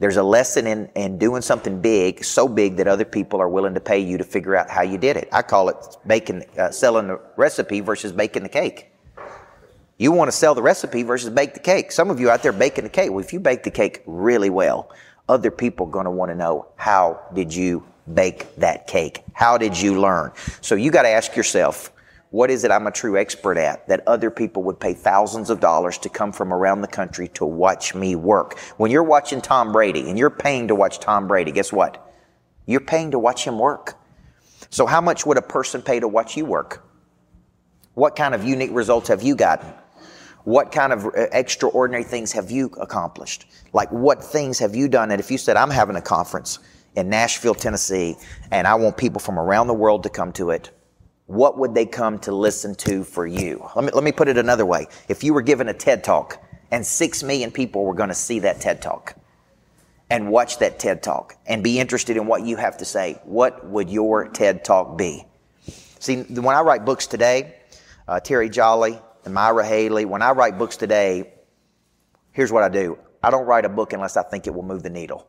There's 0.00 0.16
a 0.16 0.24
lesson 0.24 0.66
in, 0.66 0.90
in 0.96 1.18
doing 1.18 1.42
something 1.42 1.80
big, 1.80 2.24
so 2.24 2.48
big 2.48 2.78
that 2.78 2.88
other 2.88 3.04
people 3.04 3.40
are 3.40 3.48
willing 3.48 3.74
to 3.74 3.80
pay 3.80 4.00
you 4.00 4.18
to 4.18 4.24
figure 4.24 4.56
out 4.56 4.68
how 4.68 4.82
you 4.82 4.98
did 4.98 5.16
it. 5.16 5.28
I 5.30 5.42
call 5.42 5.68
it 5.68 5.76
baking, 6.04 6.44
uh, 6.58 6.72
selling 6.72 7.06
the 7.06 7.20
recipe 7.36 7.78
versus 7.78 8.10
baking 8.10 8.42
the 8.42 8.48
cake. 8.48 8.92
You 9.96 10.10
want 10.10 10.26
to 10.26 10.36
sell 10.36 10.56
the 10.56 10.62
recipe 10.62 11.04
versus 11.04 11.30
bake 11.30 11.54
the 11.54 11.60
cake. 11.60 11.92
Some 11.92 12.10
of 12.10 12.18
you 12.18 12.30
out 12.30 12.42
there 12.42 12.52
baking 12.52 12.82
the 12.82 12.90
cake. 12.90 13.10
Well, 13.12 13.20
if 13.20 13.32
you 13.32 13.38
bake 13.38 13.62
the 13.62 13.70
cake 13.70 14.02
really 14.04 14.50
well, 14.50 14.90
other 15.28 15.50
people 15.50 15.86
are 15.86 15.90
going 15.90 16.04
to 16.04 16.10
want 16.10 16.30
to 16.30 16.34
know 16.34 16.66
how 16.76 17.20
did 17.32 17.54
you 17.54 17.84
bake 18.12 18.54
that 18.56 18.86
cake? 18.86 19.22
How 19.32 19.58
did 19.58 19.80
you 19.80 20.00
learn? 20.00 20.32
So 20.60 20.74
you 20.74 20.90
got 20.90 21.02
to 21.02 21.08
ask 21.08 21.36
yourself, 21.36 21.92
what 22.30 22.50
is 22.50 22.64
it 22.64 22.70
I'm 22.70 22.86
a 22.86 22.90
true 22.90 23.18
expert 23.18 23.58
at 23.58 23.86
that 23.88 24.06
other 24.06 24.30
people 24.30 24.62
would 24.64 24.80
pay 24.80 24.94
thousands 24.94 25.50
of 25.50 25.60
dollars 25.60 25.98
to 25.98 26.08
come 26.08 26.32
from 26.32 26.52
around 26.52 26.80
the 26.80 26.88
country 26.88 27.28
to 27.28 27.44
watch 27.44 27.94
me 27.94 28.16
work? 28.16 28.58
When 28.78 28.90
you're 28.90 29.02
watching 29.02 29.42
Tom 29.42 29.70
Brady 29.70 30.08
and 30.08 30.18
you're 30.18 30.30
paying 30.30 30.68
to 30.68 30.74
watch 30.74 30.98
Tom 30.98 31.28
Brady, 31.28 31.52
guess 31.52 31.72
what? 31.72 32.12
You're 32.66 32.80
paying 32.80 33.10
to 33.10 33.18
watch 33.18 33.44
him 33.44 33.58
work. 33.58 33.98
So 34.70 34.86
how 34.86 35.02
much 35.02 35.26
would 35.26 35.36
a 35.36 35.42
person 35.42 35.82
pay 35.82 36.00
to 36.00 36.08
watch 36.08 36.36
you 36.36 36.46
work? 36.46 36.88
What 37.94 38.16
kind 38.16 38.34
of 38.34 38.44
unique 38.44 38.70
results 38.72 39.08
have 39.08 39.22
you 39.22 39.36
gotten? 39.36 39.70
What 40.44 40.72
kind 40.72 40.92
of 40.92 41.06
uh, 41.06 41.26
extraordinary 41.32 42.04
things 42.04 42.32
have 42.32 42.50
you 42.50 42.66
accomplished? 42.80 43.46
Like, 43.72 43.90
what 43.90 44.22
things 44.22 44.58
have 44.58 44.74
you 44.74 44.88
done? 44.88 45.10
And 45.10 45.20
if 45.20 45.30
you 45.30 45.38
said, 45.38 45.56
I'm 45.56 45.70
having 45.70 45.96
a 45.96 46.02
conference 46.02 46.58
in 46.96 47.08
Nashville, 47.08 47.54
Tennessee, 47.54 48.16
and 48.50 48.66
I 48.66 48.74
want 48.74 48.96
people 48.96 49.20
from 49.20 49.38
around 49.38 49.66
the 49.66 49.74
world 49.74 50.02
to 50.02 50.08
come 50.08 50.32
to 50.32 50.50
it, 50.50 50.70
what 51.26 51.58
would 51.58 51.74
they 51.74 51.86
come 51.86 52.18
to 52.20 52.32
listen 52.32 52.74
to 52.74 53.04
for 53.04 53.26
you? 53.26 53.66
Let 53.74 53.84
me, 53.84 53.90
let 53.92 54.04
me 54.04 54.12
put 54.12 54.28
it 54.28 54.36
another 54.36 54.66
way. 54.66 54.86
If 55.08 55.24
you 55.24 55.32
were 55.32 55.42
given 55.42 55.68
a 55.68 55.74
TED 55.74 56.04
Talk 56.04 56.42
and 56.70 56.84
six 56.84 57.22
million 57.22 57.50
people 57.50 57.84
were 57.84 57.94
going 57.94 58.10
to 58.10 58.14
see 58.14 58.40
that 58.40 58.60
TED 58.60 58.82
Talk 58.82 59.14
and 60.10 60.30
watch 60.30 60.58
that 60.58 60.78
TED 60.78 61.02
Talk 61.02 61.36
and 61.46 61.62
be 61.62 61.78
interested 61.78 62.16
in 62.16 62.26
what 62.26 62.44
you 62.44 62.56
have 62.56 62.76
to 62.78 62.84
say, 62.84 63.18
what 63.24 63.66
would 63.66 63.88
your 63.88 64.28
TED 64.28 64.64
Talk 64.64 64.98
be? 64.98 65.24
See, 66.00 66.22
when 66.22 66.54
I 66.54 66.60
write 66.60 66.84
books 66.84 67.06
today, 67.06 67.54
uh, 68.08 68.20
Terry 68.20 68.50
Jolly, 68.50 68.98
and 69.24 69.34
Myra 69.34 69.66
Haley, 69.66 70.04
when 70.04 70.22
I 70.22 70.32
write 70.32 70.58
books 70.58 70.76
today, 70.76 71.32
here's 72.32 72.52
what 72.52 72.62
I 72.62 72.68
do. 72.68 72.98
I 73.22 73.30
don't 73.30 73.46
write 73.46 73.64
a 73.64 73.68
book 73.68 73.92
unless 73.92 74.16
I 74.16 74.22
think 74.22 74.46
it 74.46 74.54
will 74.54 74.64
move 74.64 74.82
the 74.82 74.90
needle. 74.90 75.28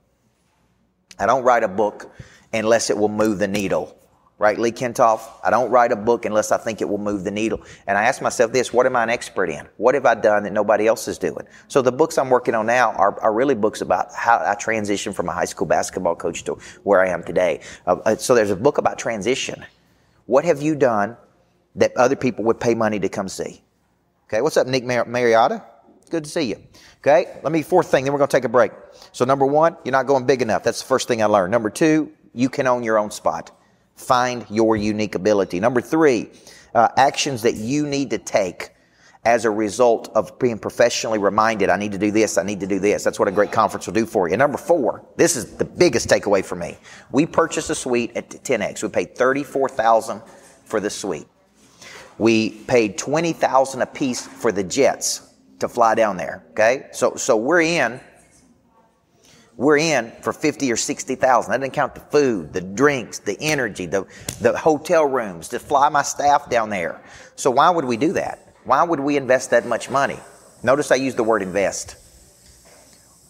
I 1.20 1.26
don't 1.26 1.44
write 1.44 1.64
a 1.64 1.68
book 1.68 2.12
unless 2.52 2.90
it 2.90 2.98
will 2.98 3.10
move 3.10 3.40
the 3.40 3.48
needle. 3.48 3.98
Right, 4.40 4.58
Lee 4.60 4.72
Kentoff? 4.72 5.22
I 5.44 5.52
don't 5.52 5.70
write 5.70 5.92
a 5.92 5.96
book 5.96 6.26
unless 6.26 6.52
I 6.52 6.58
think 6.58 6.82
it 6.82 6.90
will 6.90 6.98
move 6.98 7.24
the 7.24 7.32
needle. 7.32 7.62
And 7.86 7.98
I 7.98 8.06
ask 8.06 8.22
myself 8.22 8.52
this, 8.52 8.74
what 8.74 8.86
am 8.86 8.96
I 8.96 9.04
an 9.04 9.10
expert 9.10 9.50
in? 9.50 9.70
What 9.78 9.94
have 9.94 10.06
I 10.06 10.16
done 10.16 10.44
that 10.44 10.52
nobody 10.52 10.88
else 10.88 11.08
is 11.08 11.18
doing? 11.20 11.46
So 11.68 11.82
the 11.82 11.92
books 11.92 12.18
I'm 12.18 12.30
working 12.30 12.56
on 12.56 12.66
now 12.66 12.92
are, 12.94 13.18
are 13.22 13.32
really 13.32 13.56
books 13.56 13.82
about 13.82 14.12
how 14.14 14.40
I 14.40 14.56
transitioned 14.56 15.16
from 15.16 15.30
a 15.30 15.32
high 15.32 15.46
school 15.46 15.68
basketball 15.68 16.16
coach 16.16 16.44
to 16.46 16.58
where 16.84 17.00
I 17.00 17.10
am 17.10 17.24
today. 17.24 17.62
Uh, 17.86 17.98
uh 18.04 18.16
so 18.16 18.34
there's 18.34 18.50
a 18.50 18.56
book 18.56 18.80
about 18.80 18.98
transition. 18.98 19.64
What 20.26 20.46
have 20.46 20.62
you 20.62 20.76
done 20.76 21.16
that 21.76 21.96
other 21.96 22.16
people 22.16 22.44
would 22.46 22.60
pay 22.60 22.74
money 22.74 23.00
to 23.00 23.10
come 23.10 23.30
see? 23.30 23.63
Okay, 24.34 24.42
what's 24.42 24.58
up, 24.58 24.66
Nick 24.66 24.84
Mar- 24.84 25.06
Mariotta? 25.06 25.64
Good 26.10 26.24
to 26.24 26.30
see 26.32 26.42
you. 26.42 26.56
Okay, 27.02 27.40
let 27.44 27.54
me, 27.54 27.62
fourth 27.62 27.92
thing, 27.92 28.04
then 28.04 28.14
we're 28.14 28.18
going 28.18 28.30
to 28.30 28.36
take 28.36 28.46
a 28.46 28.50
break. 28.50 28.72
So, 29.12 29.26
number 29.26 29.46
one, 29.46 29.78
you're 29.86 29.92
not 29.92 30.08
going 30.08 30.26
big 30.26 30.42
enough. 30.42 30.64
That's 30.64 30.82
the 30.82 30.88
first 30.88 31.08
thing 31.08 31.22
I 31.22 31.28
learned. 31.28 31.52
Number 31.52 31.70
two, 31.70 32.12
you 32.34 32.50
can 32.50 32.66
own 32.66 32.82
your 32.82 32.98
own 32.98 33.12
spot. 33.12 33.52
Find 33.96 34.44
your 34.50 34.76
unique 34.76 35.14
ability. 35.14 35.60
Number 35.60 35.82
three, 35.82 36.32
uh, 36.74 36.88
actions 36.98 37.44
that 37.44 37.54
you 37.58 37.86
need 37.86 38.10
to 38.10 38.18
take 38.18 38.72
as 39.24 39.46
a 39.46 39.52
result 39.52 40.10
of 40.16 40.40
being 40.40 40.58
professionally 40.58 41.20
reminded, 41.20 41.70
I 41.70 41.78
need 41.78 41.92
to 41.92 42.00
do 42.00 42.10
this, 42.10 42.40
I 42.40 42.44
need 42.44 42.62
to 42.62 42.68
do 42.68 42.80
this. 42.80 43.04
That's 43.04 43.20
what 43.20 43.28
a 43.28 43.32
great 43.32 43.52
conference 43.52 43.86
will 43.86 43.94
do 43.94 44.08
for 44.08 44.28
you. 44.28 44.36
number 44.36 44.58
four, 44.58 45.06
this 45.16 45.36
is 45.36 45.58
the 45.58 45.66
biggest 45.66 46.10
takeaway 46.10 46.44
for 46.44 46.56
me. 46.56 46.76
We 47.12 47.28
purchased 47.28 47.70
a 47.70 47.76
suite 47.76 48.14
at 48.16 48.32
10X. 48.32 48.82
We 48.82 48.90
paid 48.90 49.16
34000 49.16 50.24
for 50.66 50.80
the 50.80 50.90
suite. 50.90 51.28
We 52.18 52.52
paid 52.52 52.98
20000 52.98 53.82
a 53.82 53.86
piece 53.86 54.26
for 54.26 54.52
the 54.52 54.64
jets 54.64 55.34
to 55.60 55.68
fly 55.68 55.96
down 55.96 56.18
there. 56.18 56.46
Okay? 56.52 56.88
So, 56.92 57.16
so 57.16 57.38
we're 57.38 57.62
in, 57.62 58.00
we're 59.56 59.78
in 59.78 60.12
for 60.22 60.34
50 60.34 60.72
or 60.72 60.76
60,000. 60.76 61.52
That 61.52 61.58
doesn't 61.58 61.72
count 61.72 61.96
the 61.96 62.02
food, 62.02 62.54
the 62.54 62.62
drinks, 62.62 63.20
the 63.20 63.38
energy, 63.40 63.86
the, 63.86 64.06
the 64.42 64.58
hotel 64.58 65.06
rooms 65.06 65.50
to 65.50 65.60
fly 65.60 65.90
my 65.90 66.04
staff 66.04 66.50
down 66.50 66.70
there. 66.70 67.02
So 67.36 67.52
why 67.52 67.70
would 67.70 67.86
we 67.86 67.98
do 67.98 68.14
that? 68.14 68.56
Why 68.66 68.84
would 68.84 69.00
we 69.00 69.18
invest 69.18 69.52
that 69.52 69.66
much 69.66 69.90
money? 69.90 70.20
Notice 70.64 70.92
I 70.92 70.96
use 70.96 71.16
the 71.16 71.24
word 71.24 71.42
invest. 71.42 71.98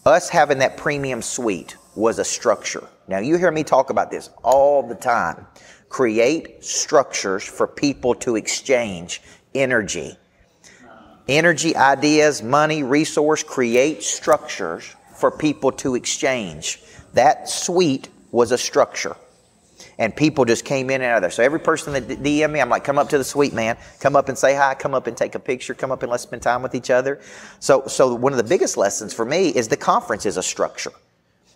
Us 0.06 0.28
having 0.28 0.58
that 0.58 0.76
premium 0.76 1.22
suite 1.22 1.76
was 1.96 2.18
a 2.18 2.24
structure. 2.24 2.86
Now 3.08 3.18
you 3.18 3.36
hear 3.36 3.50
me 3.50 3.64
talk 3.64 3.90
about 3.90 4.10
this 4.10 4.30
all 4.42 4.86
the 4.86 4.94
time 4.94 5.46
create 5.94 6.64
structures 6.64 7.44
for 7.44 7.68
people 7.68 8.16
to 8.16 8.34
exchange 8.34 9.22
energy. 9.54 10.16
Energy, 11.28 11.76
ideas, 11.76 12.42
money, 12.42 12.82
resource, 12.82 13.44
create 13.44 14.02
structures 14.02 14.92
for 15.14 15.30
people 15.30 15.70
to 15.70 15.94
exchange. 15.94 16.82
That 17.12 17.48
suite 17.48 18.08
was 18.32 18.50
a 18.50 18.58
structure. 18.58 19.14
And 19.96 20.16
people 20.16 20.44
just 20.44 20.64
came 20.64 20.90
in 20.90 21.00
and 21.00 21.04
out 21.04 21.18
of 21.18 21.22
there. 21.22 21.30
So 21.30 21.44
every 21.44 21.60
person 21.60 21.92
that 21.92 22.08
DM 22.08 22.50
me, 22.50 22.60
I'm 22.60 22.68
like, 22.68 22.82
come 22.82 22.98
up 22.98 23.08
to 23.10 23.18
the 23.18 23.22
suite, 23.22 23.54
man. 23.54 23.76
Come 24.00 24.16
up 24.16 24.28
and 24.28 24.36
say 24.36 24.56
hi. 24.56 24.74
Come 24.74 24.94
up 24.94 25.06
and 25.06 25.16
take 25.16 25.36
a 25.36 25.38
picture. 25.38 25.74
Come 25.74 25.92
up 25.92 26.02
and 26.02 26.10
let's 26.10 26.24
spend 26.24 26.42
time 26.42 26.60
with 26.60 26.74
each 26.74 26.90
other. 26.90 27.20
So, 27.60 27.86
so 27.86 28.16
one 28.16 28.32
of 28.32 28.36
the 28.36 28.42
biggest 28.42 28.76
lessons 28.76 29.14
for 29.14 29.24
me 29.24 29.50
is 29.50 29.68
the 29.68 29.76
conference 29.76 30.26
is 30.26 30.38
a 30.38 30.42
structure. 30.42 30.90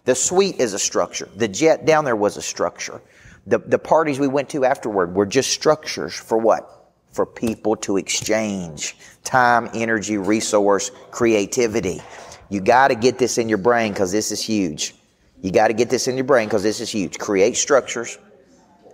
The 0.04 0.14
suite 0.14 0.60
is 0.60 0.74
a 0.74 0.78
structure. 0.78 1.28
The 1.34 1.48
jet 1.48 1.86
down 1.86 2.04
there 2.04 2.14
was 2.14 2.36
a 2.36 2.42
structure. 2.42 3.02
The, 3.48 3.58
the 3.58 3.78
parties 3.78 4.18
we 4.18 4.28
went 4.28 4.50
to 4.50 4.66
afterward 4.66 5.14
were 5.14 5.24
just 5.24 5.50
structures 5.50 6.14
for 6.14 6.36
what? 6.36 6.92
For 7.12 7.24
people 7.24 7.76
to 7.76 7.96
exchange 7.96 8.94
time, 9.24 9.70
energy, 9.74 10.18
resource, 10.18 10.90
creativity. 11.10 12.02
You 12.50 12.60
got 12.60 12.88
to 12.88 12.94
get 12.94 13.18
this 13.18 13.38
in 13.38 13.48
your 13.48 13.58
brain 13.58 13.92
because 13.92 14.12
this 14.12 14.30
is 14.30 14.42
huge. 14.42 14.94
You 15.40 15.50
got 15.50 15.68
to 15.68 15.74
get 15.74 15.88
this 15.88 16.08
in 16.08 16.16
your 16.16 16.24
brain 16.24 16.48
because 16.48 16.62
this 16.62 16.80
is 16.80 16.90
huge. 16.90 17.18
Create 17.18 17.56
structures 17.56 18.18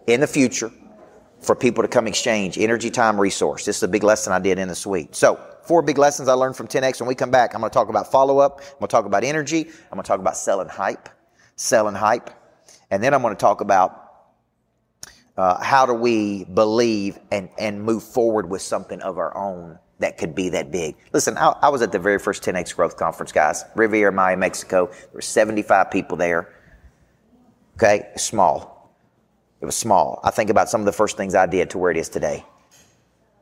in 0.07 0.21
the 0.21 0.27
future 0.27 0.71
for 1.41 1.57
people 1.57 1.83
to 1.83 1.89
come 1.89 2.07
exchange 2.07 2.57
energy, 2.57 2.91
time, 2.91 3.21
resource. 3.21 3.65
This 3.65 3.79
is 3.79 3.83
a 3.83 3.89
big 3.89 4.05
lesson 4.05 4.33
I 4.33 4.39
did 4.39 4.59
in 4.59 4.69
the 4.69 4.75
suite. 4.75 5.17
So, 5.17 5.41
four 5.65 5.83
big 5.83 5.99
lessons 5.99 6.29
I 6.29 6.35
learned 6.35 6.57
from 6.57 6.69
10X. 6.69 7.01
When 7.01 7.09
we 7.09 7.17
come 7.17 7.31
back, 7.31 7.55
I'm 7.55 7.61
going 7.61 7.71
to 7.71 7.75
talk 7.75 7.89
about 7.89 8.13
follow 8.13 8.39
up. 8.39 8.61
I'm 8.61 8.79
going 8.79 8.89
to 8.89 8.93
talk 8.93 9.05
about 9.05 9.25
energy. 9.25 9.63
I'm 9.63 9.97
going 9.97 10.03
to 10.03 10.09
talk 10.09 10.21
about 10.21 10.37
selling 10.37 10.69
hype, 10.69 11.09
selling 11.57 11.95
hype. 11.97 12.31
And 12.91 13.03
then 13.03 13.15
I'm 13.15 13.23
going 13.23 13.35
to 13.35 13.41
talk 13.41 13.61
about 13.61 14.04
uh, 15.37 15.63
how 15.63 15.87
do 15.87 15.95
we 15.95 16.45
believe 16.45 17.19
and, 17.31 17.49
and 17.59 17.83
move 17.83 18.03
forward 18.03 18.49
with 18.49 18.63
something 18.63 19.01
of 19.03 19.19
our 19.19 19.37
own 19.37 19.79
that 20.01 20.19
could 20.19 20.35
be 20.35 20.49
that 20.51 20.71
big. 20.71 20.97
Listen, 21.13 21.39
I, 21.39 21.55
I 21.63 21.69
was 21.69 21.81
at 21.81 21.93
the 21.93 21.99
very 21.99 22.19
first 22.19 22.43
10X 22.43 22.75
Growth 22.75 22.97
Conference, 22.97 23.33
guys. 23.33 23.65
Riviera 23.75 24.13
Maya, 24.13 24.37
Mexico. 24.37 24.87
There 24.87 25.09
were 25.15 25.23
75 25.23 25.91
people 25.91 26.17
there. 26.17 26.53
Okay, 27.77 28.09
small. 28.17 28.93
It 29.61 29.65
was 29.65 29.77
small. 29.77 30.21
I 30.23 30.31
think 30.31 30.51
about 30.51 30.69
some 30.69 30.81
of 30.81 30.85
the 30.85 30.93
first 30.93 31.17
things 31.17 31.35
I 31.35 31.47
did 31.47 31.71
to 31.71 31.79
where 31.79 31.91
it 31.91 31.97
is 31.97 32.09
today. 32.09 32.45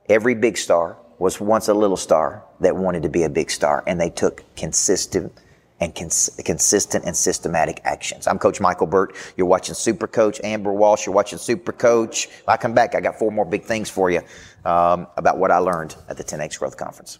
Every 0.08 0.34
big 0.34 0.56
star 0.56 0.98
was 1.18 1.40
once 1.40 1.68
a 1.68 1.74
little 1.74 1.96
star 1.96 2.44
that 2.60 2.76
wanted 2.76 3.02
to 3.04 3.08
be 3.08 3.22
a 3.22 3.28
big 3.28 3.50
star, 3.50 3.82
and 3.86 4.00
they 4.00 4.10
took 4.10 4.44
consistent 4.56 5.32
and 5.82 5.92
cons- 5.96 6.30
consistent 6.44 7.04
and 7.04 7.16
systematic 7.16 7.80
actions. 7.82 8.28
I'm 8.28 8.38
Coach 8.38 8.60
Michael 8.60 8.86
Burt. 8.86 9.16
You're 9.36 9.48
watching 9.48 9.74
Super 9.74 10.06
Coach 10.06 10.40
Amber 10.44 10.72
Walsh. 10.72 11.06
You're 11.06 11.14
watching 11.14 11.38
Super 11.38 11.72
Coach. 11.72 12.28
When 12.44 12.54
I 12.54 12.56
come 12.56 12.72
back, 12.72 12.94
I 12.94 13.00
got 13.00 13.18
four 13.18 13.32
more 13.32 13.44
big 13.44 13.64
things 13.64 13.90
for 13.90 14.08
you 14.08 14.20
um, 14.64 15.08
about 15.16 15.38
what 15.38 15.50
I 15.50 15.58
learned 15.58 15.96
at 16.08 16.16
the 16.16 16.24
10X 16.24 16.60
Growth 16.60 16.76
Conference. 16.76 17.18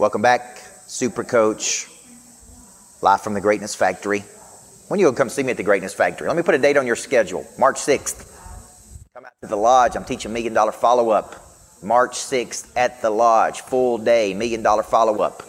Welcome 0.00 0.22
back, 0.22 0.56
Super 0.86 1.22
Coach, 1.22 1.86
live 3.02 3.20
from 3.20 3.34
the 3.34 3.40
Greatness 3.42 3.74
Factory. 3.74 4.20
When 4.88 4.98
you 4.98 5.04
gonna 5.04 5.14
come 5.14 5.28
see 5.28 5.42
me 5.42 5.50
at 5.50 5.58
the 5.58 5.62
Greatness 5.62 5.92
Factory? 5.92 6.26
Let 6.26 6.38
me 6.38 6.42
put 6.42 6.54
a 6.54 6.58
date 6.58 6.78
on 6.78 6.86
your 6.86 6.96
schedule. 6.96 7.46
March 7.58 7.76
6th. 7.76 8.26
Come 9.12 9.26
out 9.26 9.32
to 9.42 9.46
the 9.46 9.58
lodge. 9.58 9.96
I'm 9.96 10.06
teaching 10.06 10.32
million 10.32 10.54
dollar 10.54 10.72
follow 10.72 11.10
up. 11.10 11.36
March 11.82 12.12
6th 12.12 12.72
at 12.76 13.02
the 13.02 13.10
lodge, 13.10 13.60
full 13.60 13.98
day, 13.98 14.32
million 14.32 14.62
dollar 14.62 14.82
follow 14.82 15.20
up. 15.20 15.42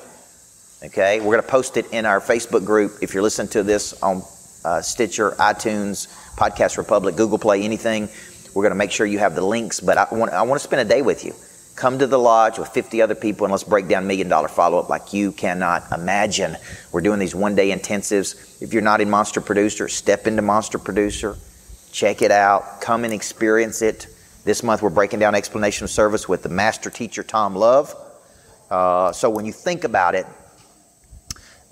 Okay, 0.84 1.22
we're 1.22 1.32
gonna 1.34 1.48
post 1.48 1.78
it 1.78 1.86
in 1.94 2.06
our 2.06 2.20
Facebook 2.20 2.66
group. 2.66 2.92
If 3.02 3.14
you're 3.14 3.24
listening 3.24 3.48
to 3.52 3.64
this 3.64 4.04
on 4.04 4.22
uh, 4.66 4.82
Stitcher, 4.82 5.32
iTunes, 5.40 6.10
Podcast 6.36 6.78
Republic, 6.78 7.16
Google 7.16 7.40
Play, 7.40 7.64
anything, 7.64 8.10
we're 8.54 8.64
gonna 8.64 8.76
make 8.76 8.92
sure 8.92 9.06
you 9.06 9.20
have 9.20 9.34
the 9.34 9.46
links. 9.46 9.80
But 9.80 9.98
I 9.98 10.08
want 10.12 10.34
I 10.34 10.42
want 10.42 10.60
to 10.60 10.68
spend 10.68 10.82
a 10.82 10.94
day 10.94 11.02
with 11.02 11.24
you. 11.24 11.34
Come 11.76 12.00
to 12.00 12.08
the 12.08 12.20
lodge 12.20 12.60
with 12.60 12.70
50 12.70 13.02
other 13.02 13.16
people 13.16 13.46
and 13.46 13.52
let's 13.52 13.64
break 13.64 13.88
down 13.88 14.06
million 14.06 14.28
dollar 14.28 14.48
follow 14.48 14.80
up 14.80 14.90
like 14.90 15.14
you 15.14 15.32
cannot 15.32 15.92
imagine. 15.92 16.58
We're 16.92 17.02
doing 17.02 17.20
these 17.20 17.34
one 17.34 17.56
day 17.56 17.76
intensives. 17.76 18.62
If 18.62 18.74
you're 18.74 18.82
not 18.82 19.02
in 19.02 19.10
Monster 19.10 19.42
Producer, 19.42 19.88
step 19.88 20.28
into 20.28 20.42
Monster 20.42 20.78
Producer, 20.78 21.38
check 21.92 22.22
it 22.22 22.32
out, 22.32 22.82
come 22.82 23.04
and 23.04 23.14
experience 23.14 23.82
it. 23.82 24.08
This 24.44 24.64
month 24.64 24.82
we're 24.82 24.90
breaking 24.90 25.20
down 25.20 25.34
explanation 25.34 25.86
of 25.86 25.90
service 25.90 26.28
with 26.28 26.44
the 26.44 26.50
master 26.50 26.90
teacher 26.90 27.24
Tom 27.24 27.56
Love. 27.56 27.96
Uh, 28.70 29.12
so 29.12 29.30
when 29.30 29.46
you 29.46 29.54
think 29.54 29.84
about 29.84 30.16
it, 30.16 30.26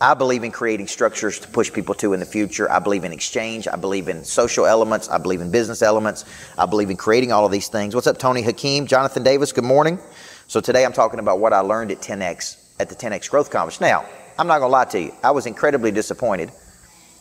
I 0.02 0.14
believe 0.14 0.46
in 0.46 0.52
creating 0.52 0.88
structures 0.88 1.40
to 1.40 1.48
push 1.50 1.74
people 1.74 1.94
to 1.96 2.14
in 2.14 2.22
the 2.22 2.26
future. 2.26 2.72
I 2.72 2.80
believe 2.80 3.04
in 3.04 3.12
exchange. 3.12 3.68
I 3.68 3.76
believe 3.76 4.08
in 4.08 4.24
social 4.24 4.66
elements. 4.66 5.10
I 5.10 5.18
believe 5.18 5.42
in 5.42 5.52
business 5.52 5.82
elements. 5.82 6.24
I 6.58 6.66
believe 6.66 6.90
in 6.90 6.96
creating 6.96 7.34
all 7.34 7.46
of 7.46 7.52
these 7.52 7.68
things. 7.68 7.94
What's 7.94 8.08
up, 8.08 8.18
Tony 8.18 8.42
Hakeem? 8.42 8.88
Jonathan 8.88 9.24
Davis, 9.24 9.52
good 9.52 9.66
morning. 9.66 10.00
So 10.48 10.62
today 10.62 10.86
I'm 10.86 10.94
talking 10.94 11.20
about 11.20 11.40
what 11.40 11.52
I 11.52 11.60
learned 11.60 11.92
at 11.92 12.00
10X, 12.00 12.58
at 12.80 12.88
the 12.88 12.96
10X 12.96 13.30
Growth 13.30 13.52
Conference. 13.52 13.82
Now, 13.82 14.06
I'm 14.38 14.48
not 14.48 14.60
going 14.60 14.70
to 14.70 14.74
lie 14.74 14.86
to 14.86 15.00
you. 15.02 15.14
I 15.22 15.32
was 15.32 15.46
incredibly 15.46 15.92
disappointed 15.92 16.50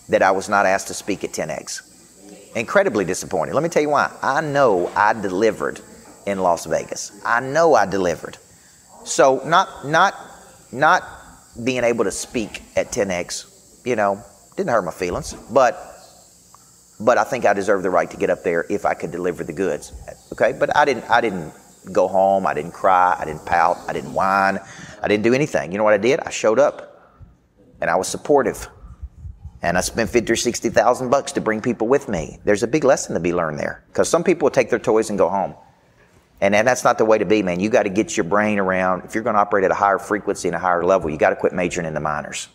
that 0.09 0.23
I 0.23 0.31
was 0.31 0.49
not 0.49 0.65
asked 0.65 0.87
to 0.87 0.95
speak 0.95 1.25
at 1.25 1.33
10X. 1.33 2.55
Incredibly 2.55 3.05
disappointed. 3.05 3.55
Let 3.55 3.65
me 3.65 3.69
tell 3.71 3.83
you 3.83 3.91
why. 3.91 4.17
I 4.23 4.41
know 4.41 4.87
I 4.95 5.15
delivered 5.15 5.81
in 6.27 6.39
Las 6.39 6.65
Vegas. 6.65 7.21
I 7.25 7.41
know 7.41 7.75
I 7.75 7.87
delivered. 7.87 8.39
So 9.05 9.43
not, 9.45 9.85
not, 9.85 10.15
not 10.71 11.03
being 11.65 11.85
able 11.85 12.05
to 12.05 12.11
speak 12.11 12.63
at 12.77 12.93
10x, 12.93 13.85
you 13.85 13.97
know, 13.97 14.23
didn't 14.57 14.71
hurt 14.71 14.85
my 14.85 14.91
feelings, 14.91 15.35
but 15.51 15.95
but 17.01 17.17
I 17.17 17.25
think 17.25 17.47
I 17.47 17.53
deserve 17.53 17.83
the 17.83 17.91
right 17.91 18.11
to 18.11 18.17
get 18.17 18.29
up 18.29 18.43
there 18.43 18.67
if 18.69 18.85
I 18.85 18.95
could 18.95 19.13
deliver 19.13 19.45
the 19.45 19.53
goods. 19.53 19.93
Okay, 20.33 20.53
but 20.53 20.77
I 20.77 20.85
didn't. 20.85 21.09
I 21.09 21.21
didn't 21.21 21.53
go 21.93 22.09
home. 22.09 22.47
I 22.47 22.55
didn't 22.55 22.73
cry. 22.73 23.17
I 23.19 23.25
didn't 23.25 23.47
pout. 23.47 23.79
I 23.89 23.93
didn't 23.93 24.13
whine. 24.13 24.59
I 25.03 25.09
didn't 25.09 25.23
do 25.23 25.33
anything. 25.33 25.71
You 25.71 25.79
know 25.79 25.85
what 25.85 25.95
I 25.95 25.99
did? 25.99 26.21
I 26.21 26.31
showed 26.31 26.59
up, 26.59 27.17
and 27.81 27.89
I 27.89 27.97
was 27.97 28.09
supportive, 28.09 28.69
and 29.63 29.79
I 29.79 29.81
spent 29.81 30.11
fifty 30.11 30.33
or 30.33 30.37
sixty 30.37 30.71
thousand 30.71 31.11
bucks 31.11 31.33
to 31.33 31.41
bring 31.41 31.61
people 31.61 31.87
with 31.87 32.09
me. 32.09 32.39
There's 32.45 32.63
a 32.63 32.69
big 32.69 32.85
lesson 32.85 33.15
to 33.15 33.21
be 33.21 33.33
learned 33.33 33.59
there 33.59 33.85
because 33.89 34.09
some 34.09 34.25
people 34.25 34.47
will 34.47 34.51
take 34.51 34.71
their 34.71 34.81
toys 34.81 35.09
and 35.09 35.19
go 35.19 35.29
home. 35.29 35.55
And, 36.41 36.55
and 36.55 36.67
that's 36.67 36.85
not 36.85 36.99
the 36.99 37.05
way 37.05 37.19
to 37.19 37.25
be, 37.25 37.43
man. 37.43 37.59
You 37.61 37.69
got 37.69 37.83
to 37.83 37.89
get 37.91 38.17
your 38.17 38.25
brain 38.25 38.59
around. 38.59 39.05
If 39.05 39.15
you're 39.15 39.25
going 39.25 39.35
to 39.35 39.41
operate 39.41 39.65
at 39.65 39.71
a 39.71 39.75
higher 39.75 39.99
frequency 39.99 40.49
and 40.49 40.55
a 40.55 40.59
higher 40.59 40.85
level, 40.85 41.11
you 41.11 41.19
got 41.19 41.31
to 41.31 41.37
quit 41.37 41.53
majoring 41.53 41.87
in 41.87 41.95
the 41.95 42.01
minors. 42.01 42.49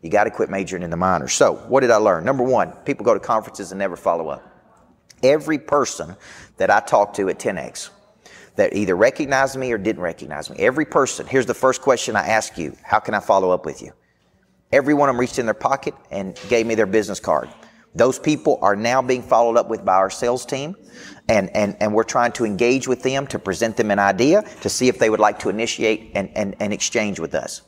You 0.00 0.10
got 0.10 0.24
to 0.24 0.30
quit 0.30 0.48
majoring 0.48 0.82
in 0.82 0.90
the 0.90 0.96
minors. 0.96 1.34
So, 1.34 1.54
what 1.54 1.80
did 1.80 1.90
I 1.90 1.96
learn? 1.96 2.24
Number 2.24 2.44
one, 2.44 2.72
people 2.84 3.04
go 3.04 3.14
to 3.14 3.20
conferences 3.20 3.72
and 3.72 3.78
never 3.78 3.96
follow 3.96 4.28
up. 4.28 4.44
Every 5.22 5.58
person 5.58 6.16
that 6.56 6.70
I 6.70 6.80
talked 6.80 7.16
to 7.16 7.28
at 7.28 7.38
10X 7.38 7.90
that 8.54 8.74
either 8.74 8.94
recognized 8.94 9.56
me 9.56 9.72
or 9.72 9.78
didn't 9.78 10.02
recognize 10.02 10.48
me, 10.48 10.56
every 10.58 10.84
person, 10.84 11.26
here's 11.26 11.46
the 11.46 11.54
first 11.54 11.82
question 11.82 12.16
I 12.16 12.28
ask 12.28 12.56
you 12.56 12.76
How 12.82 13.00
can 13.00 13.14
I 13.14 13.20
follow 13.20 13.50
up 13.50 13.66
with 13.66 13.82
you? 13.82 13.92
Every 14.72 14.94
one 14.94 15.08
of 15.08 15.14
them 15.14 15.20
reached 15.20 15.38
in 15.38 15.46
their 15.46 15.54
pocket 15.54 15.94
and 16.10 16.38
gave 16.48 16.66
me 16.66 16.74
their 16.74 16.86
business 16.86 17.20
card. 17.20 17.48
Those 17.94 18.18
people 18.18 18.58
are 18.62 18.76
now 18.76 19.02
being 19.02 19.22
followed 19.22 19.56
up 19.56 19.68
with 19.68 19.84
by 19.84 19.94
our 19.94 20.10
sales 20.10 20.44
team 20.46 20.76
and, 21.28 21.54
and, 21.54 21.76
and 21.80 21.94
we're 21.94 22.04
trying 22.04 22.32
to 22.32 22.44
engage 22.44 22.88
with 22.88 23.02
them 23.02 23.26
to 23.28 23.38
present 23.38 23.76
them 23.76 23.90
an 23.90 23.98
idea 23.98 24.42
to 24.62 24.68
see 24.68 24.88
if 24.88 24.98
they 24.98 25.10
would 25.10 25.20
like 25.20 25.38
to 25.40 25.48
initiate 25.48 26.12
and, 26.14 26.30
and, 26.34 26.56
and 26.60 26.72
exchange 26.72 27.20
with 27.20 27.34
us. 27.34 27.62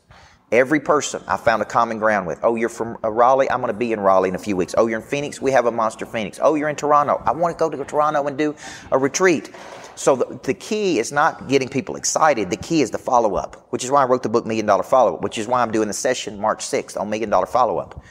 Every 0.52 0.80
person 0.80 1.22
I 1.28 1.36
found 1.36 1.62
a 1.62 1.64
common 1.64 1.98
ground 1.98 2.26
with. 2.26 2.40
Oh, 2.42 2.56
you're 2.56 2.68
from 2.68 2.98
uh, 3.04 3.10
Raleigh? 3.10 3.48
I'm 3.48 3.60
going 3.60 3.72
to 3.72 3.78
be 3.78 3.92
in 3.92 4.00
Raleigh 4.00 4.30
in 4.30 4.34
a 4.34 4.38
few 4.38 4.56
weeks. 4.56 4.74
Oh, 4.76 4.88
you're 4.88 5.00
in 5.00 5.06
Phoenix? 5.06 5.40
We 5.40 5.52
have 5.52 5.66
a 5.66 5.70
Monster 5.70 6.06
Phoenix. 6.06 6.40
Oh, 6.42 6.56
you're 6.56 6.68
in 6.68 6.74
Toronto? 6.74 7.22
I 7.24 7.30
want 7.30 7.56
to 7.56 7.58
go 7.58 7.70
to 7.70 7.84
Toronto 7.84 8.26
and 8.26 8.36
do 8.36 8.56
a 8.90 8.98
retreat. 8.98 9.52
So 9.94 10.16
the, 10.16 10.40
the 10.42 10.54
key 10.54 10.98
is 10.98 11.12
not 11.12 11.46
getting 11.46 11.68
people 11.68 11.94
excited. 11.94 12.50
The 12.50 12.56
key 12.56 12.82
is 12.82 12.90
the 12.90 12.98
follow 12.98 13.36
up, 13.36 13.66
which 13.70 13.84
is 13.84 13.92
why 13.92 14.02
I 14.02 14.06
wrote 14.06 14.24
the 14.24 14.28
book 14.28 14.44
Million 14.44 14.66
Dollar 14.66 14.82
Follow 14.82 15.14
Up, 15.14 15.22
which 15.22 15.38
is 15.38 15.46
why 15.46 15.62
I'm 15.62 15.70
doing 15.70 15.88
the 15.88 15.94
session 15.94 16.40
March 16.40 16.64
6th 16.64 16.98
on 16.98 17.10
Million 17.10 17.30
Dollar 17.30 17.46
Follow 17.46 17.78
Up. 17.78 18.02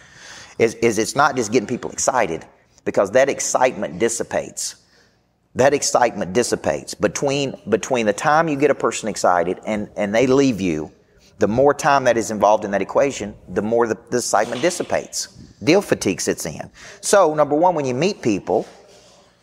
Is, 0.59 0.75
is 0.75 0.97
it's 0.99 1.15
not 1.15 1.37
just 1.37 1.51
getting 1.51 1.67
people 1.67 1.89
excited 1.89 2.45
because 2.83 3.11
that 3.11 3.29
excitement 3.29 3.97
dissipates. 3.97 4.75
That 5.55 5.73
excitement 5.73 6.33
dissipates. 6.33 6.93
Between 6.93 7.59
between 7.69 8.05
the 8.05 8.13
time 8.13 8.47
you 8.47 8.57
get 8.57 8.69
a 8.69 8.75
person 8.75 9.09
excited 9.09 9.59
and 9.65 9.89
and 9.95 10.13
they 10.13 10.27
leave 10.27 10.61
you 10.61 10.91
the 11.39 11.47
more 11.47 11.73
time 11.73 12.03
that 12.03 12.17
is 12.17 12.29
involved 12.29 12.65
in 12.65 12.71
that 12.71 12.81
equation 12.81 13.33
the 13.47 13.61
more 13.61 13.87
the, 13.87 13.97
the 14.11 14.17
excitement 14.17 14.61
dissipates. 14.61 15.27
Deal 15.63 15.81
fatigue 15.81 16.21
sits 16.21 16.45
in. 16.45 16.69
So 17.01 17.33
number 17.33 17.55
one 17.55 17.73
when 17.73 17.85
you 17.85 17.95
meet 17.95 18.21
people 18.21 18.67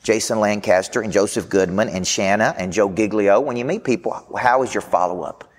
jason 0.03 0.39
lancaster 0.39 1.01
and 1.01 1.13
joseph 1.13 1.49
goodman 1.49 1.89
and 1.89 2.07
shanna 2.07 2.55
and 2.59 2.73
joe 2.73 2.89
giglio 2.89 3.41
when 3.41 3.57
you 3.57 3.65
meet 3.65 3.83
people 3.83 4.13
how 4.39 4.63
is 4.63 4.73
your 4.73 4.83
follow-up? 4.83 5.51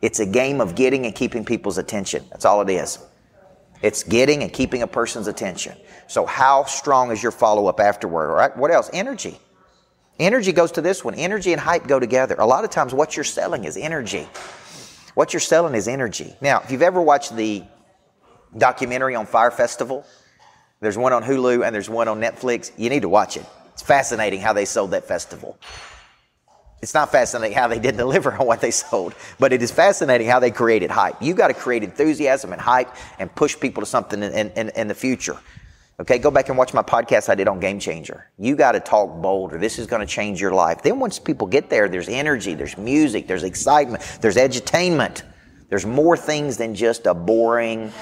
It's 0.00 0.18
a 0.18 0.26
game 0.26 0.60
of 0.60 0.74
getting 0.74 1.06
and 1.06 1.14
keeping 1.14 1.44
people's 1.44 1.78
attention. 1.78 2.24
That's 2.30 2.44
all 2.44 2.60
it 2.62 2.70
is 2.70 2.98
it's 3.82 4.02
getting 4.02 4.42
and 4.42 4.52
keeping 4.52 4.82
a 4.82 4.86
person's 4.86 5.26
attention 5.26 5.76
so 6.06 6.24
how 6.24 6.64
strong 6.64 7.10
is 7.10 7.22
your 7.22 7.32
follow-up 7.32 7.80
afterward 7.80 8.30
all 8.30 8.36
right 8.36 8.56
what 8.56 8.70
else 8.70 8.88
energy 8.92 9.38
Energy 10.18 10.52
goes 10.52 10.72
to 10.72 10.80
this 10.80 11.04
one. 11.04 11.14
Energy 11.14 11.52
and 11.52 11.60
hype 11.60 11.86
go 11.86 11.98
together. 11.98 12.36
A 12.38 12.46
lot 12.46 12.64
of 12.64 12.70
times, 12.70 12.94
what 12.94 13.16
you're 13.16 13.24
selling 13.24 13.64
is 13.64 13.76
energy. 13.76 14.28
What 15.14 15.32
you're 15.32 15.40
selling 15.40 15.74
is 15.74 15.88
energy. 15.88 16.34
Now, 16.40 16.60
if 16.60 16.70
you've 16.70 16.82
ever 16.82 17.00
watched 17.00 17.34
the 17.34 17.64
documentary 18.56 19.14
on 19.14 19.26
Fyre 19.26 19.50
Festival, 19.50 20.06
there's 20.80 20.98
one 20.98 21.12
on 21.12 21.22
Hulu 21.22 21.64
and 21.66 21.74
there's 21.74 21.90
one 21.90 22.08
on 22.08 22.20
Netflix. 22.20 22.72
You 22.76 22.90
need 22.90 23.02
to 23.02 23.08
watch 23.08 23.36
it. 23.36 23.44
It's 23.72 23.82
fascinating 23.82 24.40
how 24.40 24.52
they 24.52 24.64
sold 24.64 24.90
that 24.92 25.06
festival. 25.06 25.58
It's 26.82 26.94
not 26.94 27.12
fascinating 27.12 27.56
how 27.56 27.68
they 27.68 27.78
did 27.78 27.96
deliver 28.04 28.32
on 28.32 28.46
what 28.46 28.60
they 28.60 28.72
sold, 28.72 29.14
but 29.38 29.52
it 29.52 29.62
is 29.62 29.70
fascinating 29.70 30.26
how 30.26 30.40
they 30.40 30.50
created 30.50 30.90
hype. 30.90 31.22
You 31.22 31.32
got 31.32 31.48
to 31.48 31.54
create 31.54 31.84
enthusiasm 31.84 32.52
and 32.52 32.60
hype 32.60 32.94
and 33.20 33.32
push 33.34 33.58
people 33.58 33.82
to 33.82 33.86
something 33.86 34.22
in, 34.22 34.50
in, 34.50 34.68
in 34.70 34.88
the 34.88 34.94
future. 34.94 35.38
Okay, 36.00 36.18
go 36.18 36.30
back 36.32 36.48
and 36.48 36.58
watch 36.58 36.74
my 36.74 36.82
podcast 36.82 37.28
I 37.28 37.36
did 37.36 37.46
on 37.46 37.60
Game 37.60 37.78
Changer. 37.78 38.26
You 38.36 38.56
got 38.56 38.72
to 38.72 38.80
talk 38.80 39.22
bolder. 39.22 39.58
This 39.58 39.78
is 39.78 39.86
going 39.86 40.00
to 40.00 40.06
change 40.06 40.40
your 40.40 40.52
life. 40.52 40.82
Then 40.82 40.98
once 40.98 41.20
people 41.20 41.46
get 41.46 41.70
there, 41.70 41.88
there's 41.88 42.08
energy, 42.08 42.54
there's 42.54 42.76
music, 42.76 43.28
there's 43.28 43.44
excitement, 43.44 44.02
there's 44.20 44.36
edutainment. 44.36 45.22
There's 45.68 45.86
more 45.86 46.16
things 46.16 46.56
than 46.56 46.74
just 46.74 47.06
a 47.06 47.14
boring, 47.14 47.92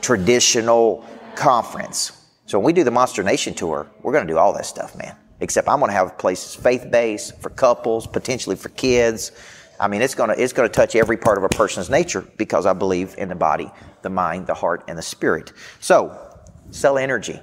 traditional 0.00 1.04
conference. 1.34 2.12
So 2.46 2.58
when 2.58 2.66
we 2.66 2.72
do 2.72 2.84
the 2.84 2.90
Monster 2.90 3.22
Nation 3.22 3.54
tour, 3.54 3.86
we're 4.00 4.12
going 4.12 4.26
to 4.26 4.32
do 4.32 4.38
all 4.38 4.54
that 4.54 4.66
stuff, 4.66 4.96
man. 4.96 5.14
Except 5.42 5.68
I'm 5.68 5.80
going 5.80 5.90
to 5.90 5.96
have 5.96 6.16
places 6.18 6.54
faith 6.54 6.88
based 6.88 7.36
for 7.40 7.50
couples, 7.50 8.06
potentially 8.06 8.54
for 8.54 8.68
kids. 8.68 9.32
I 9.80 9.88
mean, 9.88 10.00
it's 10.00 10.14
going 10.14 10.30
to 10.30 10.40
it's 10.40 10.52
going 10.52 10.68
to 10.68 10.72
touch 10.72 10.94
every 10.94 11.16
part 11.16 11.36
of 11.36 11.42
a 11.42 11.48
person's 11.48 11.90
nature 11.90 12.24
because 12.36 12.64
I 12.64 12.72
believe 12.74 13.16
in 13.18 13.28
the 13.28 13.34
body, 13.34 13.68
the 14.02 14.08
mind, 14.08 14.46
the 14.46 14.54
heart, 14.54 14.84
and 14.86 14.96
the 14.96 15.02
spirit. 15.02 15.52
So, 15.80 16.16
sell 16.70 16.96
energy. 16.96 17.40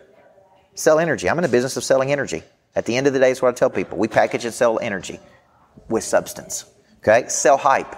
Sell 0.75 0.97
energy. 0.97 1.29
I'm 1.29 1.37
in 1.37 1.41
the 1.43 1.49
business 1.49 1.75
of 1.75 1.83
selling 1.83 2.13
energy. 2.13 2.41
At 2.73 2.85
the 2.85 2.95
end 2.95 3.05
of 3.05 3.11
the 3.11 3.19
day, 3.19 3.31
it's 3.31 3.41
what 3.41 3.49
I 3.49 3.51
tell 3.51 3.69
people. 3.69 3.97
We 3.97 4.07
package 4.07 4.45
and 4.45 4.53
sell 4.53 4.79
energy 4.79 5.19
with 5.89 6.05
substance. 6.05 6.71
Okay? 6.99 7.27
Sell 7.27 7.57
hype. 7.57 7.97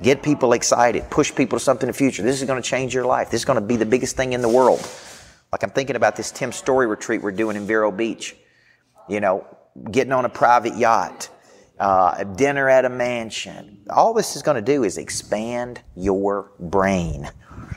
Get 0.00 0.22
people 0.22 0.54
excited. 0.54 1.10
Push 1.10 1.34
people 1.34 1.58
to 1.58 1.64
something 1.64 1.86
in 1.86 1.92
the 1.92 1.98
future. 1.98 2.22
This 2.22 2.40
is 2.40 2.46
going 2.46 2.62
to 2.62 2.66
change 2.66 2.94
your 2.94 3.04
life. 3.04 3.30
This 3.30 3.42
is 3.42 3.44
going 3.44 3.60
to 3.60 3.66
be 3.66 3.76
the 3.76 3.84
biggest 3.84 4.16
thing 4.16 4.32
in 4.32 4.40
the 4.40 4.48
world. 4.48 4.80
Like 5.52 5.62
I'm 5.62 5.70
thinking 5.70 5.96
about 5.96 6.16
this 6.16 6.30
Tim 6.30 6.52
Storey 6.52 6.86
retreat 6.86 7.20
we're 7.20 7.32
doing 7.32 7.56
in 7.56 7.66
Vero 7.66 7.92
Beach 7.92 8.34
you 9.08 9.20
know, 9.20 9.46
getting 9.90 10.12
on 10.12 10.24
a 10.24 10.28
private 10.28 10.76
yacht, 10.76 11.28
uh, 11.78 12.24
dinner 12.24 12.68
at 12.68 12.84
a 12.84 12.88
mansion. 12.88 13.82
All 13.90 14.14
this 14.14 14.36
is 14.36 14.42
going 14.42 14.56
to 14.56 14.62
do 14.62 14.84
is 14.84 14.98
expand 14.98 15.80
your 15.94 16.50
brain. 16.58 17.28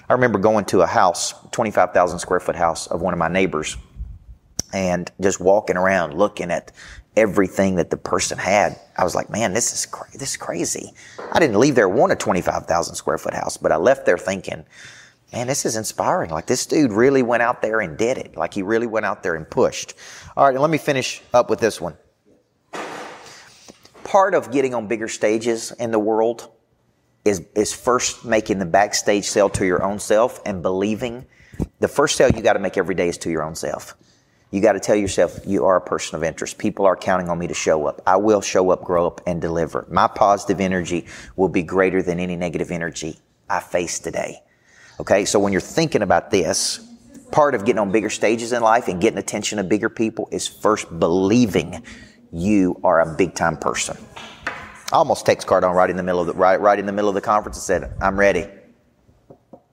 I 0.10 0.14
remember 0.14 0.40
going 0.40 0.66
to 0.66 0.82
a 0.82 0.88
house, 0.88 1.34
25,000 1.52 2.20
square 2.20 2.40
foot 2.40 2.56
house 2.56 2.88
of 2.88 3.02
one 3.02 3.14
of 3.14 3.20
my 3.20 3.28
neighbors, 3.28 3.78
and 4.74 5.12
just 5.20 5.40
walking 5.40 5.78
around 5.78 6.14
looking 6.14 6.52
at 6.52 6.72
everything 7.16 7.76
that 7.76 7.90
the 7.90 7.98
person 7.98 8.38
had. 8.38 8.80
I 8.98 9.04
was 9.04 9.16
like, 9.16 9.30
man, 9.30 9.54
this 9.54 9.74
is 9.74 9.86
cra- 9.86 10.12
this 10.14 10.32
is 10.32 10.38
crazy. 10.38 10.94
I 11.32 11.40
didn't 11.40 11.60
leave 11.60 11.76
there 11.76 11.90
wanting 11.90 12.14
a 12.14 12.20
25,000 12.20 12.96
square 12.96 13.18
foot 13.18 13.34
house, 13.34 13.58
but 13.58 13.72
I 13.72 13.76
left 13.78 14.06
there 14.06 14.18
thinking, 14.18 14.66
man, 15.32 15.48
this 15.48 15.66
is 15.66 15.76
inspiring. 15.76 16.32
Like 16.32 16.46
this 16.46 16.66
dude 16.66 16.92
really 16.92 17.22
went 17.22 17.44
out 17.44 17.62
there 17.62 17.82
and 17.82 17.98
did 17.98 18.18
it. 18.18 18.36
Like 18.36 18.54
he 18.54 18.62
really 18.62 18.88
went 18.88 19.06
out 19.06 19.24
there 19.24 19.36
and 19.36 19.50
pushed. 19.50 19.94
All 20.36 20.46
right, 20.46 20.60
let 20.60 20.70
me 20.70 20.78
finish 20.78 21.22
up 21.34 21.50
with 21.50 21.60
this 21.60 21.80
one. 21.80 21.98
Part 24.04 24.34
of 24.34 24.52
getting 24.52 24.74
on 24.74 24.88
bigger 24.88 25.08
stages 25.08 25.72
in 25.74 25.92
the 25.92 26.00
world 26.00 26.50
is, 27.26 27.46
is 27.56 27.74
first 27.74 28.26
making 28.26 28.60
the 28.60 28.66
backstage 28.66 29.26
sale 29.26 29.50
to 29.50 29.66
your 29.66 29.84
own 29.84 30.00
self 30.00 30.42
and 30.46 30.62
believing 30.64 31.26
the 31.80 31.88
first 31.88 32.16
sale 32.16 32.32
you 32.32 32.42
got 32.42 32.54
to 32.54 32.60
make 32.60 32.78
every 32.78 32.96
day 32.96 33.10
is 33.10 33.18
to 33.20 33.30
your 33.30 33.44
own 33.44 33.56
self. 33.56 33.96
You 34.52 34.62
got 34.62 34.74
to 34.74 34.80
tell 34.80 34.96
yourself 34.96 35.40
you 35.46 35.66
are 35.66 35.76
a 35.76 35.82
person 35.82 36.16
of 36.16 36.24
interest. 36.24 36.58
People 36.58 36.86
are 36.86 36.96
counting 36.96 37.30
on 37.30 37.38
me 37.38 37.48
to 37.48 37.54
show 37.54 37.86
up. 37.86 38.02
I 38.08 38.18
will 38.18 38.42
show 38.42 38.72
up, 38.72 38.84
grow 38.84 39.06
up, 39.06 39.22
and 39.28 39.40
deliver. 39.40 39.86
My 39.92 40.08
positive 40.08 40.60
energy 40.60 41.06
will 41.36 41.50
be 41.50 41.62
greater 41.62 42.02
than 42.02 42.20
any 42.20 42.36
negative 42.36 42.72
energy 42.72 43.20
I 43.48 43.60
face 43.60 44.00
today. 44.00 44.42
Okay, 45.00 45.24
so 45.24 45.40
when 45.40 45.54
you're 45.54 45.62
thinking 45.62 46.02
about 46.02 46.30
this, 46.30 46.86
part 47.32 47.56
of 47.56 47.64
getting 47.64 47.80
on 47.80 47.90
bigger 47.90 48.10
stages 48.10 48.52
in 48.52 48.62
life 48.62 48.90
and 48.90 49.00
getting 49.00 49.18
attention 49.18 49.58
of 49.58 49.70
bigger 49.70 49.90
people 49.90 50.28
is 50.30 50.46
first 50.46 51.00
believing 51.00 51.84
you 52.34 52.80
are 52.84 53.00
a 53.00 53.16
big 53.16 53.34
time 53.34 53.56
person. 53.56 53.98
I 54.92 54.98
almost 54.98 55.26
text 55.26 55.48
Cardone 55.48 55.74
right 55.74 55.90
in 55.90 55.96
the 55.96 56.04
middle 56.04 56.20
of 56.20 56.28
the 56.28 56.34
right, 56.34 56.60
right 56.60 56.78
in 56.78 56.86
the 56.86 56.92
middle 56.92 57.08
of 57.08 57.16
the 57.16 57.22
conference 57.22 57.58
and 57.58 57.64
said, 57.64 57.94
"I'm 58.02 58.20
ready." 58.20 58.46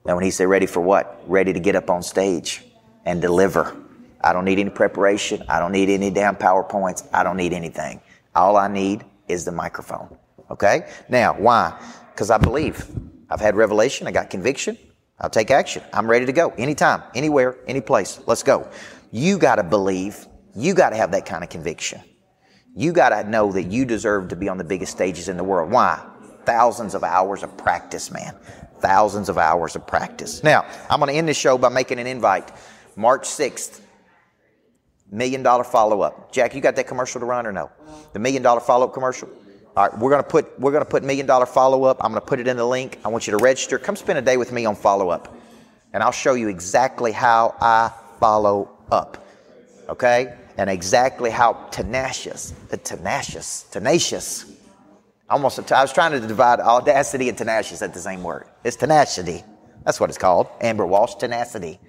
And 0.05 0.15
when 0.15 0.23
he 0.23 0.31
said, 0.31 0.47
"Ready 0.47 0.65
for 0.65 0.79
what?" 0.79 1.21
Ready 1.27 1.51
to 1.51 1.59
get 1.59 1.75
up 1.75 1.89
on 1.89 2.03
stage 2.03 2.65
and 3.03 3.21
deliver. 3.21 3.75
I 4.21 4.31
don't 4.31 4.45
need 4.45 4.59
any 4.59 4.69
preparation. 4.69 5.43
I 5.49 5.59
don't 5.59 5.73
need 5.73 5.89
any 5.89 6.09
damn 6.09 6.37
PowerPoints. 6.37 7.05
I 7.13 7.23
don't 7.23 7.37
need 7.37 7.51
anything. 7.51 7.99
All 8.33 8.55
I 8.55 8.69
need 8.69 9.03
is 9.27 9.43
the 9.43 9.51
microphone. 9.51 10.15
Okay? 10.49 10.87
Now, 11.09 11.33
why? 11.33 11.73
Because 12.13 12.29
I 12.29 12.37
believe. 12.37 12.85
I've 13.29 13.41
had 13.41 13.55
revelation. 13.55 14.07
I 14.07 14.11
got 14.11 14.29
conviction. 14.29 14.77
I'll 15.19 15.29
take 15.29 15.49
action. 15.49 15.83
I'm 15.93 16.09
ready 16.09 16.25
to 16.25 16.31
go 16.31 16.49
anytime, 16.57 17.01
anywhere, 17.15 17.57
any 17.67 17.81
place. 17.81 18.19
Let's 18.27 18.43
go. 18.43 18.69
You 19.11 19.37
got 19.37 19.55
to 19.55 19.63
believe. 19.63 20.27
You 20.55 20.73
got 20.73 20.91
to 20.91 20.95
have 20.95 21.11
that 21.11 21.25
kind 21.25 21.43
of 21.43 21.49
conviction. 21.49 22.01
You 22.75 22.93
got 22.93 23.09
to 23.09 23.27
know 23.27 23.51
that 23.51 23.63
you 23.63 23.85
deserve 23.85 24.29
to 24.29 24.35
be 24.35 24.47
on 24.49 24.57
the 24.57 24.63
biggest 24.63 24.91
stages 24.91 25.29
in 25.29 25.37
the 25.37 25.43
world. 25.43 25.71
Why? 25.71 26.03
Thousands 26.45 26.93
of 26.93 27.03
hours 27.03 27.41
of 27.41 27.57
practice, 27.57 28.11
man. 28.11 28.35
Thousands 28.79 29.29
of 29.29 29.39
hours 29.39 29.75
of 29.75 29.87
practice. 29.87 30.43
Now, 30.43 30.65
I'm 30.89 30.99
going 30.99 31.11
to 31.11 31.17
end 31.17 31.27
the 31.27 31.33
show 31.33 31.57
by 31.57 31.69
making 31.69 31.97
an 31.97 32.05
invite. 32.05 32.51
March 32.95 33.23
6th, 33.23 33.81
million 35.11 35.41
dollar 35.41 35.63
follow 35.63 36.01
up. 36.01 36.31
Jack, 36.31 36.53
you 36.53 36.61
got 36.61 36.75
that 36.75 36.87
commercial 36.87 37.19
to 37.19 37.25
run 37.25 37.47
or 37.47 37.51
no? 37.51 37.71
The 38.13 38.19
million 38.19 38.43
dollar 38.43 38.59
follow 38.59 38.87
up 38.87 38.93
commercial? 38.93 39.29
All 39.77 39.87
right, 39.87 39.99
we're 39.99 40.09
gonna 40.09 40.23
put 40.23 40.59
we're 40.59 40.71
gonna 40.71 40.85
put 40.85 41.03
million 41.03 41.27
dollar 41.27 41.45
follow 41.45 41.83
up. 41.83 42.03
I'm 42.03 42.09
gonna 42.09 42.19
put 42.19 42.39
it 42.39 42.47
in 42.47 42.57
the 42.57 42.65
link. 42.65 42.97
I 43.05 43.09
want 43.09 43.27
you 43.27 43.37
to 43.37 43.37
register. 43.37 43.77
Come 43.77 43.95
spend 43.95 44.17
a 44.17 44.23
day 44.23 44.35
with 44.35 44.51
me 44.51 44.65
on 44.65 44.75
follow 44.75 45.09
up, 45.09 45.31
and 45.93 46.01
I'll 46.01 46.11
show 46.11 46.33
you 46.33 46.47
exactly 46.47 47.11
how 47.11 47.55
I 47.61 47.91
follow 48.19 48.71
up. 48.89 49.23
Okay, 49.87 50.33
and 50.57 50.67
exactly 50.67 51.29
how 51.29 51.53
tenacious, 51.69 52.55
tenacious, 52.83 53.67
tenacious. 53.69 54.51
Almost, 55.29 55.71
I 55.71 55.83
was 55.83 55.93
trying 55.93 56.19
to 56.19 56.27
divide 56.27 56.59
audacity 56.59 57.29
and 57.29 57.37
tenacious 57.37 57.83
at 57.83 57.93
the 57.93 57.99
same 57.99 58.23
word. 58.23 58.47
It's 58.63 58.77
tenacity. 58.77 59.43
That's 59.85 59.99
what 59.99 60.09
it's 60.09 60.17
called. 60.17 60.47
Amber 60.59 60.87
Walsh, 60.87 61.13
tenacity. 61.13 61.79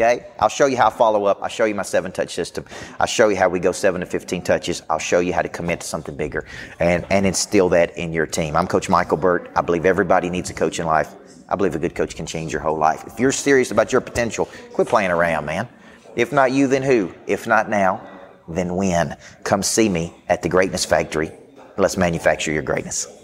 Okay? 0.00 0.26
I'll 0.38 0.48
show 0.48 0.64
you 0.64 0.78
how 0.78 0.86
I 0.86 0.90
follow 0.90 1.26
up. 1.26 1.42
I'll 1.42 1.48
show 1.48 1.66
you 1.66 1.74
my 1.74 1.82
seven 1.82 2.10
touch 2.10 2.34
system. 2.34 2.64
I'll 2.98 3.06
show 3.06 3.28
you 3.28 3.36
how 3.36 3.50
we 3.50 3.60
go 3.60 3.70
seven 3.72 4.00
to 4.00 4.06
15 4.06 4.40
touches. 4.42 4.82
I'll 4.88 4.98
show 4.98 5.20
you 5.20 5.34
how 5.34 5.42
to 5.42 5.48
commit 5.48 5.80
to 5.80 5.86
something 5.86 6.16
bigger 6.16 6.46
and, 6.78 7.04
and 7.10 7.26
instill 7.26 7.68
that 7.70 7.96
in 7.98 8.12
your 8.12 8.26
team. 8.26 8.56
I'm 8.56 8.66
Coach 8.66 8.88
Michael 8.88 9.18
Burt. 9.18 9.50
I 9.54 9.60
believe 9.60 9.84
everybody 9.84 10.30
needs 10.30 10.48
a 10.48 10.54
coach 10.54 10.78
in 10.78 10.86
life. 10.86 11.14
I 11.50 11.56
believe 11.56 11.74
a 11.74 11.78
good 11.78 11.94
coach 11.94 12.16
can 12.16 12.24
change 12.24 12.50
your 12.50 12.62
whole 12.62 12.78
life. 12.78 13.04
If 13.06 13.20
you're 13.20 13.32
serious 13.32 13.72
about 13.72 13.92
your 13.92 14.00
potential, 14.00 14.48
quit 14.72 14.88
playing 14.88 15.10
around, 15.10 15.44
man. 15.44 15.68
If 16.16 16.32
not 16.32 16.52
you, 16.52 16.66
then 16.66 16.82
who? 16.82 17.12
If 17.26 17.46
not 17.46 17.68
now, 17.68 18.00
then 18.48 18.76
when? 18.76 19.16
Come 19.44 19.62
see 19.62 19.88
me 19.88 20.14
at 20.28 20.42
the 20.42 20.48
Greatness 20.48 20.84
Factory. 20.84 21.30
Let's 21.76 21.96
manufacture 21.96 22.52
your 22.52 22.62
greatness. 22.62 23.19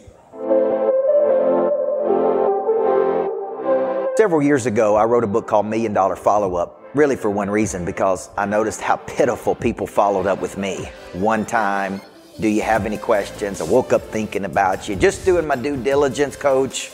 Several 4.27 4.43
years 4.43 4.67
ago, 4.67 4.97
I 4.97 5.05
wrote 5.05 5.23
a 5.23 5.29
book 5.29 5.47
called 5.47 5.67
Million 5.67 5.93
Dollar 5.93 6.17
Follow 6.17 6.57
Up, 6.57 6.83
really 6.95 7.15
for 7.15 7.31
one 7.31 7.49
reason, 7.49 7.85
because 7.85 8.29
I 8.37 8.45
noticed 8.45 8.81
how 8.81 8.97
pitiful 8.97 9.55
people 9.55 9.87
followed 9.87 10.27
up 10.27 10.41
with 10.43 10.59
me. 10.59 10.91
One 11.13 11.47
time, 11.47 12.01
do 12.41 12.49
you 12.49 12.61
have 12.63 12.87
any 12.87 12.99
questions? 12.99 13.61
I 13.61 13.65
woke 13.71 13.93
up 13.93 14.03
thinking 14.03 14.45
about 14.45 14.89
you, 14.89 14.97
just 14.97 15.25
doing 15.25 15.47
my 15.47 15.55
due 15.55 15.77
diligence, 15.77 16.35
coach. 16.35 16.91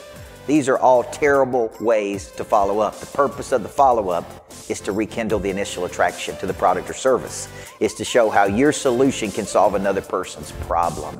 These 0.46 0.68
are 0.68 0.76
all 0.76 1.04
terrible 1.04 1.72
ways 1.80 2.30
to 2.32 2.44
follow 2.44 2.80
up. 2.80 2.96
The 2.96 3.06
purpose 3.06 3.50
of 3.52 3.62
the 3.62 3.68
follow 3.70 4.10
up 4.10 4.26
is 4.68 4.82
to 4.82 4.92
rekindle 4.92 5.38
the 5.38 5.48
initial 5.48 5.86
attraction 5.86 6.36
to 6.36 6.46
the 6.46 6.52
product 6.52 6.90
or 6.90 6.92
service, 6.92 7.48
is 7.80 7.94
to 7.94 8.04
show 8.04 8.28
how 8.28 8.44
your 8.44 8.72
solution 8.72 9.30
can 9.30 9.46
solve 9.46 9.74
another 9.74 10.02
person's 10.02 10.52
problem. 10.68 11.18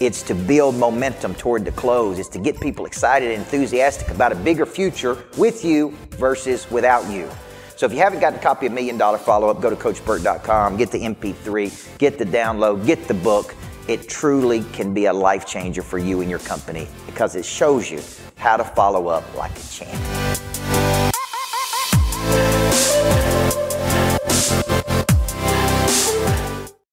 It's 0.00 0.22
to 0.22 0.34
build 0.34 0.76
momentum 0.76 1.34
toward 1.34 1.66
the 1.66 1.72
close. 1.72 2.18
It's 2.18 2.30
to 2.30 2.38
get 2.38 2.58
people 2.58 2.86
excited 2.86 3.32
and 3.32 3.40
enthusiastic 3.40 4.08
about 4.08 4.32
a 4.32 4.34
bigger 4.34 4.64
future 4.64 5.22
with 5.36 5.62
you 5.62 5.94
versus 6.12 6.70
without 6.70 7.10
you. 7.12 7.28
So 7.76 7.84
if 7.84 7.92
you 7.92 7.98
haven't 7.98 8.20
got 8.20 8.34
a 8.34 8.38
copy 8.38 8.64
of 8.64 8.72
Million 8.72 8.96
Dollar 8.96 9.18
Follow 9.18 9.50
Up, 9.50 9.60
go 9.60 9.68
to 9.68 9.76
CoachBurt.com, 9.76 10.78
get 10.78 10.90
the 10.90 11.00
MP3, 11.00 11.98
get 11.98 12.18
the 12.18 12.24
download, 12.24 12.86
get 12.86 13.08
the 13.08 13.14
book. 13.14 13.54
It 13.88 14.08
truly 14.08 14.62
can 14.72 14.94
be 14.94 15.04
a 15.04 15.12
life 15.12 15.44
changer 15.46 15.82
for 15.82 15.98
you 15.98 16.22
and 16.22 16.30
your 16.30 16.38
company 16.38 16.88
because 17.04 17.36
it 17.36 17.44
shows 17.44 17.90
you 17.90 18.00
how 18.36 18.56
to 18.56 18.64
follow 18.64 19.08
up 19.08 19.36
like 19.36 19.52
a 19.58 19.62
champion. 19.68 20.49